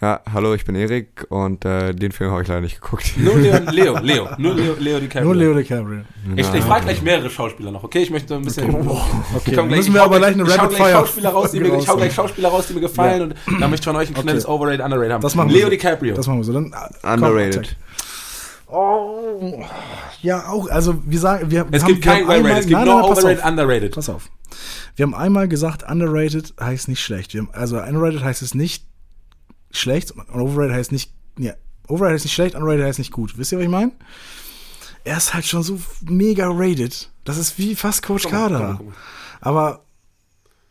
[0.00, 3.12] Ja, hallo, ich bin Erik und äh, den Film habe ich leider nicht geguckt.
[3.16, 5.24] Nur Leo, Leo, Leo, nur Leo, Leo DiCaprio.
[5.24, 6.00] Nur Leo DiCaprio.
[6.36, 6.54] Ich, Ja.
[6.56, 8.02] ich frage gleich mehrere Schauspieler noch, okay?
[8.02, 8.74] Ich möchte so ein bisschen.
[8.74, 11.52] Okay, Komm, gleich- müssen ich wir hau aber gleich, gleich eine Rapid Fire Schauspieler raus,
[11.52, 13.96] die mir, ich hau gleich Schauspieler raus, die mir gefallen und dann möchte ich von
[13.96, 15.22] euch ein schnelles Overrated, Underrated haben.
[15.22, 15.70] Das machen wir Leo so.
[15.70, 16.14] DiCaprio.
[16.16, 16.52] Das machen wir so.
[16.52, 17.66] Dann, komm, Underrated.
[17.66, 17.76] zack.
[18.74, 19.64] Oh,
[20.20, 20.68] ja, auch.
[20.68, 23.44] Also, wir sagen, wir es haben, gibt kein Overrated, es gibt nein, pass Overrated.
[23.44, 23.94] Underrated.
[23.94, 24.28] Pass auf.
[24.96, 27.34] Wir haben einmal gesagt, underrated heißt nicht schlecht.
[27.34, 28.86] Haben, also underrated heißt es nicht
[29.70, 31.52] schlecht und overrated heißt nicht, ja,
[31.86, 33.38] overrated heißt nicht schlecht, underrated heißt nicht gut.
[33.38, 33.92] Wisst ihr, was ich meine?
[35.04, 37.10] Er ist halt schon so mega rated.
[37.24, 38.80] Das ist wie fast Coach mal.
[39.40, 39.83] Aber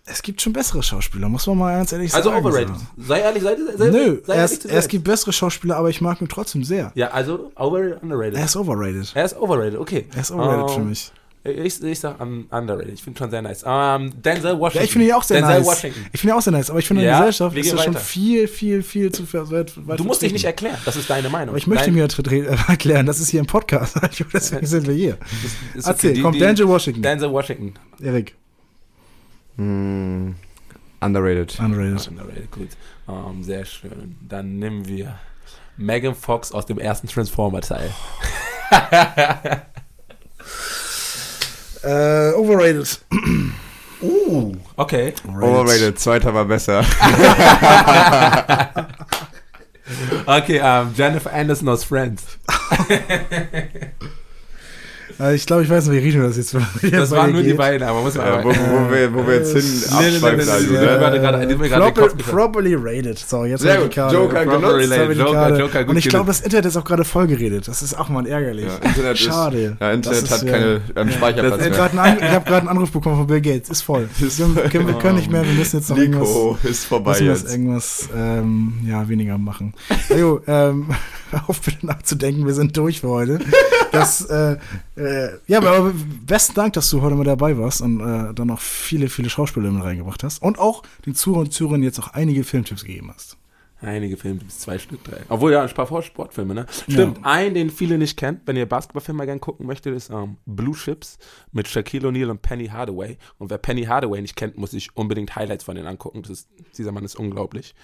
[0.06, 2.46] es gibt schon bessere Schauspieler, muss man mal ganz ehrlich Also sagen.
[2.46, 2.76] overrated.
[2.98, 3.04] so.
[3.08, 6.20] Sei ehrlich, sei, sei, Nö, sei er ist, es gibt bessere Schauspieler, aber ich mag
[6.22, 6.92] ihn trotzdem sehr.
[6.96, 8.36] Ja, also overrated, underrated.
[8.38, 9.12] Er ist overrated.
[9.16, 10.06] Er ist overrated, okay.
[10.14, 11.12] Er ist overrated Ähm, für mich.
[11.46, 12.94] Ich, ich sag um, underrated.
[12.94, 13.64] Ich finde schon sehr nice.
[13.68, 14.78] Ähm, Denzel Washington.
[14.78, 15.68] Ja, ich finde ihn auch sehr Denzel nice.
[15.68, 16.06] Washington.
[16.14, 17.72] Ich finde ihn auch sehr nice, aber ich finde in Ja, der Gesellschaft wir ist
[17.74, 20.78] er schon viel, viel, viel zu weit, weit Du musst dich nicht erklären.
[20.86, 21.50] Das ist deine Meinung.
[21.50, 23.96] Aber ich möchte Dein- mir vertre- erklären, das ist hier ein Podcast.
[24.34, 25.18] Deswegen sind wir hier.
[25.44, 26.16] ist- ist Erzähl, okay.
[26.18, 27.02] Die- komm, die- Denzel Washington.
[27.02, 27.74] Denzel Washington.
[28.02, 28.36] Erik,
[29.58, 30.36] Hm,
[31.02, 31.60] underrated.
[31.60, 32.08] underrated.
[32.08, 32.70] Underrated, gut.
[33.08, 34.16] Ähm, sehr schön.
[34.22, 35.20] Dann nehmen wir
[35.78, 37.92] Megan Fox aus dem ersten Transformer-Teil.
[41.84, 43.02] Äh, overrated.
[44.02, 45.14] Uh, okay.
[45.28, 46.86] Overrated, zweiter war besser.
[50.26, 52.24] Okay, ähm, Jennifer Anderson aus Friends.
[55.20, 56.56] Äh, ich glaube, ich weiß nicht, wie Rino das jetzt
[56.92, 59.54] Das waren nur die beiden, aber muss man Ja, wo, wo, wir, wo wir jetzt
[59.56, 60.46] hin nee, nee, abschweifen.
[60.46, 62.18] nee, also, gefallen.
[62.18, 63.18] properly rated.
[63.20, 64.12] So, jetzt Sehr habe ich gut.
[64.12, 64.98] Joker genutzt.
[64.98, 65.58] Habe Joker.
[65.60, 67.68] Joker, gut Und ich glaube, das Internet ist auch gerade voll geredet.
[67.68, 68.66] Das ist auch mal ärgerlich.
[68.66, 69.58] Ja, Internet Schade.
[69.58, 71.70] Ist, ja, Internet hat ja- keine ähm, Ich Speicherplatz habe mehr.
[71.72, 73.70] gerade einen, An- ich hab gerade einen Anruf bekommen von Bill Gates.
[73.70, 74.08] Ist voll.
[74.20, 75.44] Wir, können, wir können nicht mehr.
[75.46, 79.38] Wir müssen jetzt noch irgendwas, Nico ist vorbei müssen wir jetzt irgendwas ähm, ja, weniger
[79.38, 79.74] machen.
[80.10, 80.88] Also, ähm,
[81.48, 82.46] auf bitte nachzudenken.
[82.46, 83.40] Wir sind durch für heute.
[83.94, 84.58] Das, äh,
[84.96, 85.94] äh, ja, aber
[86.26, 89.70] besten Dank, dass du heute mal dabei warst und äh, dann noch viele, viele Schauspieler
[89.72, 90.42] mit reingebracht hast.
[90.42, 93.38] Und auch den Zuhörern und Zuhörern jetzt auch einige Filmtipps gegeben hast.
[93.82, 95.22] Einige Filme, bis zwei Stück, drei.
[95.28, 96.66] Obwohl ja, ein paar Sportfilme, ne?
[96.88, 100.38] Stimmt, ein, den viele nicht kennen, wenn ihr Basketballfilme mal gerne gucken möchtet, ist ähm,
[100.46, 101.18] Blue Chips
[101.52, 103.18] mit Shaquille O'Neal und Penny Hardaway.
[103.40, 106.24] Und wer Penny Hardaway nicht kennt, muss sich unbedingt Highlights von denen angucken.
[106.24, 107.76] Ist, dieser Mann ist unglaublich.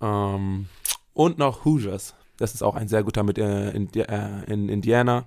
[0.00, 0.66] Ähm,
[1.14, 2.16] und noch Hoosiers.
[2.40, 5.26] Das ist auch ein sehr guter mit äh, in, äh, in Indiana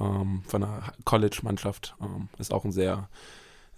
[0.00, 1.94] ähm, von einer College-Mannschaft.
[2.00, 3.08] Ähm, ist auch ein sehr,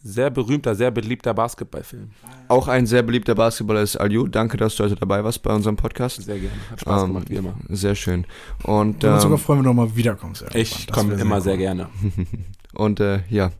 [0.03, 2.11] sehr berühmter, sehr beliebter Basketballfilm.
[2.49, 4.27] Auch ein sehr beliebter Basketballer ist Aliu.
[4.29, 6.22] Danke, dass du heute dabei warst bei unserem Podcast.
[6.22, 6.55] Sehr gerne.
[6.70, 7.55] Hat Spaß Ähm, gemacht, wie immer.
[7.70, 8.27] Sehr schön.
[8.62, 10.43] Und, Wir würden uns sogar ähm, freuen, wenn du nochmal wiederkommst.
[10.43, 10.62] irgendwann.
[10.62, 11.43] Ich komme immer cool.
[11.43, 11.89] sehr gerne.
[12.74, 13.51] und äh, ja,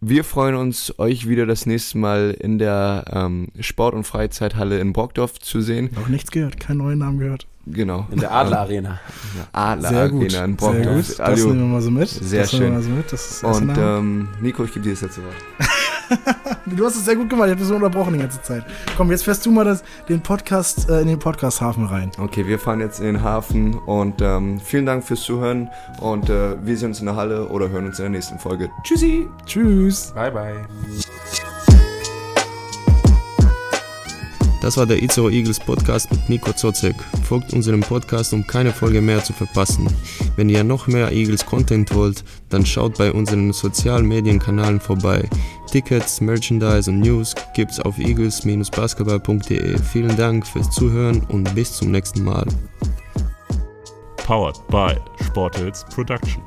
[0.00, 4.92] wir freuen uns, euch wieder das nächste Mal in der ähm, Sport- und Freizeithalle in
[4.92, 5.90] Brockdorf zu sehen.
[5.94, 7.46] Noch nichts gehört, keinen neuen Namen gehört.
[7.66, 8.06] Genau.
[8.10, 8.98] In der Adler Arena.
[9.52, 10.22] Adler Sehr gut.
[10.34, 10.96] Arena in Sehr Brockdorf.
[10.96, 11.08] gut.
[11.10, 11.46] Das Aliu.
[11.48, 12.08] nehmen wir mal so mit.
[12.08, 12.74] Sehr das nehmen wir schön.
[12.74, 13.12] mal so mit.
[13.12, 13.98] Das ist Und Name.
[13.98, 15.34] ähm, Nico, ich gebe dir das letzte Wort.
[16.66, 17.48] Du hast es sehr gut gemacht.
[17.48, 18.64] Ich habe so unterbrochen die ganze Zeit.
[18.96, 22.10] Komm, jetzt fährst du mal das, den Podcast äh, in den Podcast-Hafen rein.
[22.18, 25.68] Okay, wir fahren jetzt in den Hafen und ähm, vielen Dank fürs Zuhören
[26.00, 28.70] und äh, wir sehen uns in der Halle oder hören uns in der nächsten Folge.
[28.84, 29.28] Tschüssi!
[29.46, 30.12] Tschüss.
[30.14, 31.49] Bye, bye.
[34.60, 36.94] Das war der Itzo Eagles Podcast mit Nico Zozek.
[37.24, 39.88] Folgt unserem Podcast, um keine Folge mehr zu verpassen.
[40.36, 45.26] Wenn ihr noch mehr Eagles Content wollt, dann schaut bei unseren sozialen Medienkanälen vorbei.
[45.70, 49.78] Tickets, Merchandise und News gibt's auf eagles-basketball.de.
[49.78, 52.46] Vielen Dank fürs Zuhören und bis zum nächsten Mal.
[54.18, 54.94] Powered by
[55.24, 56.42] Sportels Production.